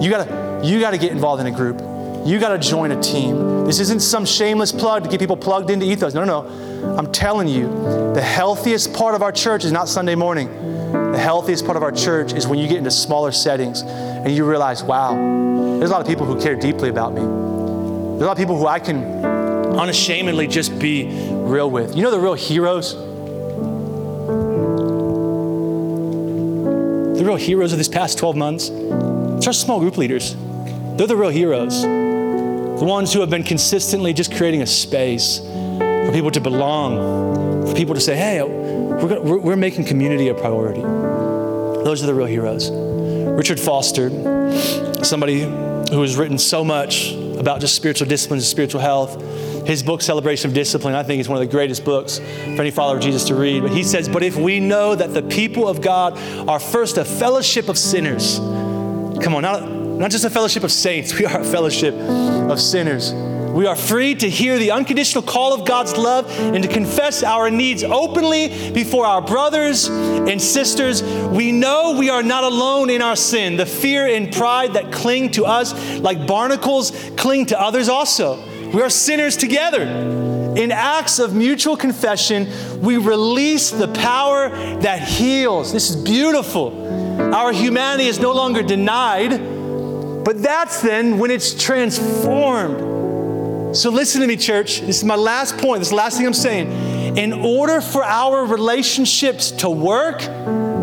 You 0.00 0.10
got 0.10 0.28
to 0.28 0.60
you 0.62 0.78
got 0.78 0.92
to 0.92 0.98
get 0.98 1.10
involved 1.10 1.40
in 1.40 1.48
a 1.48 1.56
group. 1.56 1.80
You 2.24 2.38
got 2.38 2.50
to 2.50 2.58
join 2.58 2.92
a 2.92 3.02
team. 3.02 3.64
This 3.64 3.80
isn't 3.80 4.02
some 4.02 4.24
shameless 4.24 4.70
plug 4.70 5.02
to 5.02 5.10
get 5.10 5.18
people 5.18 5.36
plugged 5.36 5.70
into 5.70 5.86
ethos. 5.86 6.14
No, 6.14 6.24
no, 6.24 6.42
no. 6.42 6.96
I'm 6.96 7.10
telling 7.10 7.48
you, 7.48 7.66
the 8.14 8.22
healthiest 8.22 8.94
part 8.94 9.16
of 9.16 9.22
our 9.22 9.32
church 9.32 9.64
is 9.64 9.72
not 9.72 9.88
Sunday 9.88 10.14
morning. 10.14 10.46
The 10.92 11.18
healthiest 11.18 11.64
part 11.64 11.76
of 11.76 11.82
our 11.82 11.90
church 11.90 12.32
is 12.32 12.46
when 12.46 12.60
you 12.60 12.68
get 12.68 12.76
into 12.76 12.92
smaller 12.92 13.32
settings 13.32 13.82
and 14.24 14.36
you 14.36 14.44
realize, 14.44 14.82
wow, 14.82 15.14
there's 15.78 15.90
a 15.90 15.92
lot 15.92 16.00
of 16.00 16.06
people 16.06 16.26
who 16.26 16.40
care 16.40 16.54
deeply 16.54 16.88
about 16.90 17.14
me. 17.14 17.20
There's 17.20 18.22
a 18.22 18.26
lot 18.26 18.32
of 18.32 18.38
people 18.38 18.58
who 18.58 18.66
I 18.66 18.78
can 18.78 19.02
unashamedly 19.78 20.46
just 20.46 20.78
be 20.78 21.08
real 21.30 21.70
with. 21.70 21.96
You 21.96 22.02
know 22.02 22.10
the 22.10 22.20
real 22.20 22.34
heroes? 22.34 22.94
The 27.16 27.24
real 27.24 27.36
heroes 27.36 27.72
of 27.72 27.78
this 27.78 27.88
past 27.88 28.18
12 28.18 28.36
months? 28.36 28.68
It's 28.68 29.46
our 29.46 29.52
small 29.52 29.80
group 29.80 29.96
leaders. 29.96 30.36
They're 30.96 31.06
the 31.06 31.16
real 31.16 31.30
heroes. 31.30 31.80
The 31.82 32.84
ones 32.84 33.12
who 33.12 33.20
have 33.20 33.30
been 33.30 33.42
consistently 33.42 34.12
just 34.12 34.34
creating 34.34 34.60
a 34.60 34.66
space 34.66 35.38
for 35.38 36.10
people 36.12 36.30
to 36.30 36.40
belong, 36.40 37.66
for 37.66 37.74
people 37.74 37.94
to 37.94 38.00
say, 38.00 38.16
hey, 38.16 38.42
we're, 38.42 39.08
gonna, 39.08 39.20
we're, 39.22 39.38
we're 39.38 39.56
making 39.56 39.86
community 39.86 40.28
a 40.28 40.34
priority. 40.34 40.82
Those 40.82 42.02
are 42.02 42.06
the 42.06 42.14
real 42.14 42.26
heroes. 42.26 42.70
Richard 43.40 43.58
Foster, 43.58 44.10
somebody 45.02 45.44
who 45.44 46.02
has 46.02 46.18
written 46.18 46.36
so 46.36 46.62
much 46.62 47.14
about 47.14 47.58
just 47.62 47.74
spiritual 47.74 48.06
disciplines 48.06 48.42
and 48.42 48.50
spiritual 48.50 48.82
health. 48.82 49.18
His 49.66 49.82
book, 49.82 50.02
Celebration 50.02 50.50
of 50.50 50.54
Discipline, 50.54 50.94
I 50.94 51.02
think 51.04 51.22
is 51.22 51.28
one 51.28 51.40
of 51.40 51.48
the 51.48 51.50
greatest 51.50 51.82
books 51.82 52.18
for 52.18 52.60
any 52.60 52.70
follower 52.70 52.96
of 52.96 53.02
Jesus 53.02 53.24
to 53.28 53.34
read. 53.34 53.62
But 53.62 53.70
he 53.70 53.82
says, 53.82 54.10
But 54.10 54.22
if 54.22 54.36
we 54.36 54.60
know 54.60 54.94
that 54.94 55.14
the 55.14 55.22
people 55.22 55.68
of 55.68 55.80
God 55.80 56.18
are 56.50 56.60
first 56.60 56.98
a 56.98 57.04
fellowship 57.06 57.70
of 57.70 57.78
sinners, 57.78 58.36
come 59.24 59.34
on, 59.34 59.40
not, 59.40 59.72
not 59.72 60.10
just 60.10 60.26
a 60.26 60.30
fellowship 60.30 60.62
of 60.62 60.70
saints, 60.70 61.14
we 61.18 61.24
are 61.24 61.40
a 61.40 61.44
fellowship 61.44 61.94
of 61.94 62.60
sinners. 62.60 63.14
We 63.52 63.66
are 63.66 63.74
free 63.74 64.14
to 64.14 64.30
hear 64.30 64.58
the 64.58 64.70
unconditional 64.70 65.22
call 65.22 65.52
of 65.52 65.66
God's 65.66 65.96
love 65.96 66.30
and 66.38 66.62
to 66.62 66.68
confess 66.68 67.22
our 67.22 67.50
needs 67.50 67.82
openly 67.82 68.70
before 68.72 69.04
our 69.06 69.20
brothers 69.20 69.88
and 69.88 70.40
sisters. 70.40 71.02
We 71.02 71.50
know 71.50 71.96
we 71.98 72.10
are 72.10 72.22
not 72.22 72.44
alone 72.44 72.90
in 72.90 73.02
our 73.02 73.16
sin. 73.16 73.56
The 73.56 73.66
fear 73.66 74.06
and 74.06 74.32
pride 74.32 74.74
that 74.74 74.92
cling 74.92 75.32
to 75.32 75.46
us 75.46 75.74
like 75.98 76.26
barnacles 76.26 76.92
cling 77.16 77.46
to 77.46 77.60
others 77.60 77.88
also. 77.88 78.40
We 78.70 78.82
are 78.82 78.90
sinners 78.90 79.36
together. 79.36 79.82
In 79.82 80.70
acts 80.70 81.18
of 81.18 81.34
mutual 81.34 81.76
confession, 81.76 82.48
we 82.80 82.98
release 82.98 83.70
the 83.70 83.88
power 83.88 84.48
that 84.80 85.00
heals. 85.00 85.72
This 85.72 85.90
is 85.90 85.96
beautiful. 85.96 86.88
Our 87.34 87.52
humanity 87.52 88.08
is 88.08 88.20
no 88.20 88.32
longer 88.32 88.62
denied, 88.62 89.30
but 90.24 90.42
that's 90.42 90.82
then 90.82 91.18
when 91.18 91.30
it's 91.30 91.52
transformed. 91.54 92.89
So 93.72 93.90
listen 93.90 94.20
to 94.20 94.26
me, 94.26 94.36
church. 94.36 94.80
This 94.80 94.98
is 94.98 95.04
my 95.04 95.14
last 95.14 95.56
point, 95.58 95.78
this 95.78 95.88
is 95.88 95.90
the 95.90 95.96
last 95.96 96.16
thing 96.16 96.26
I'm 96.26 96.34
saying. 96.34 97.16
In 97.16 97.32
order 97.32 97.80
for 97.80 98.02
our 98.02 98.44
relationships 98.44 99.52
to 99.52 99.70
work, 99.70 100.20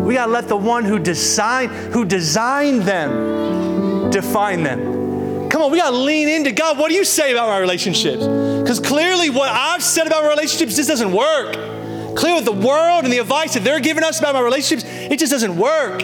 we 0.06 0.14
gotta 0.14 0.32
let 0.32 0.48
the 0.48 0.56
one 0.56 0.86
who 0.86 0.98
design, 0.98 1.68
who 1.68 2.06
designed 2.06 2.82
them 2.82 4.10
define 4.10 4.62
them. 4.62 5.50
Come 5.50 5.60
on, 5.60 5.70
we 5.70 5.76
gotta 5.76 5.96
lean 5.96 6.30
into 6.30 6.50
God. 6.50 6.78
What 6.78 6.88
do 6.88 6.94
you 6.94 7.04
say 7.04 7.32
about 7.32 7.48
my 7.48 7.58
relationships? 7.58 8.26
Because 8.26 8.80
clearly, 8.80 9.28
what 9.28 9.50
I've 9.50 9.82
said 9.82 10.06
about 10.06 10.26
relationships 10.26 10.76
just 10.76 10.88
doesn't 10.88 11.12
work. 11.12 12.16
Clearly, 12.16 12.40
the 12.40 12.52
world 12.52 13.04
and 13.04 13.12
the 13.12 13.18
advice 13.18 13.52
that 13.52 13.64
they're 13.64 13.80
giving 13.80 14.02
us 14.02 14.18
about 14.18 14.34
my 14.34 14.40
relationships, 14.40 14.90
it 14.90 15.18
just 15.18 15.30
doesn't 15.30 15.58
work. 15.58 16.00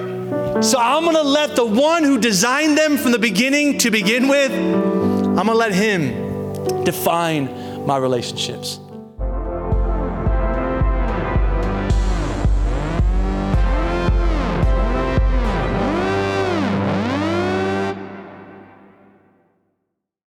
So 0.63 0.79
I'm 0.79 1.07
gonna 1.07 1.23
let 1.23 1.57
the 1.57 1.65
one 1.65 2.05
who 2.05 2.19
designed 2.19 2.77
them 2.77 2.99
from 2.99 3.13
the 3.13 3.19
beginning 3.19 3.79
to 3.79 3.91
begin 3.91 4.29
with, 4.29 4.53
I'm 4.53 5.47
gonna 5.47 5.55
let 5.55 5.73
him 5.73 6.24
define 6.85 7.87
my 7.87 7.97
relationships. 7.97 8.79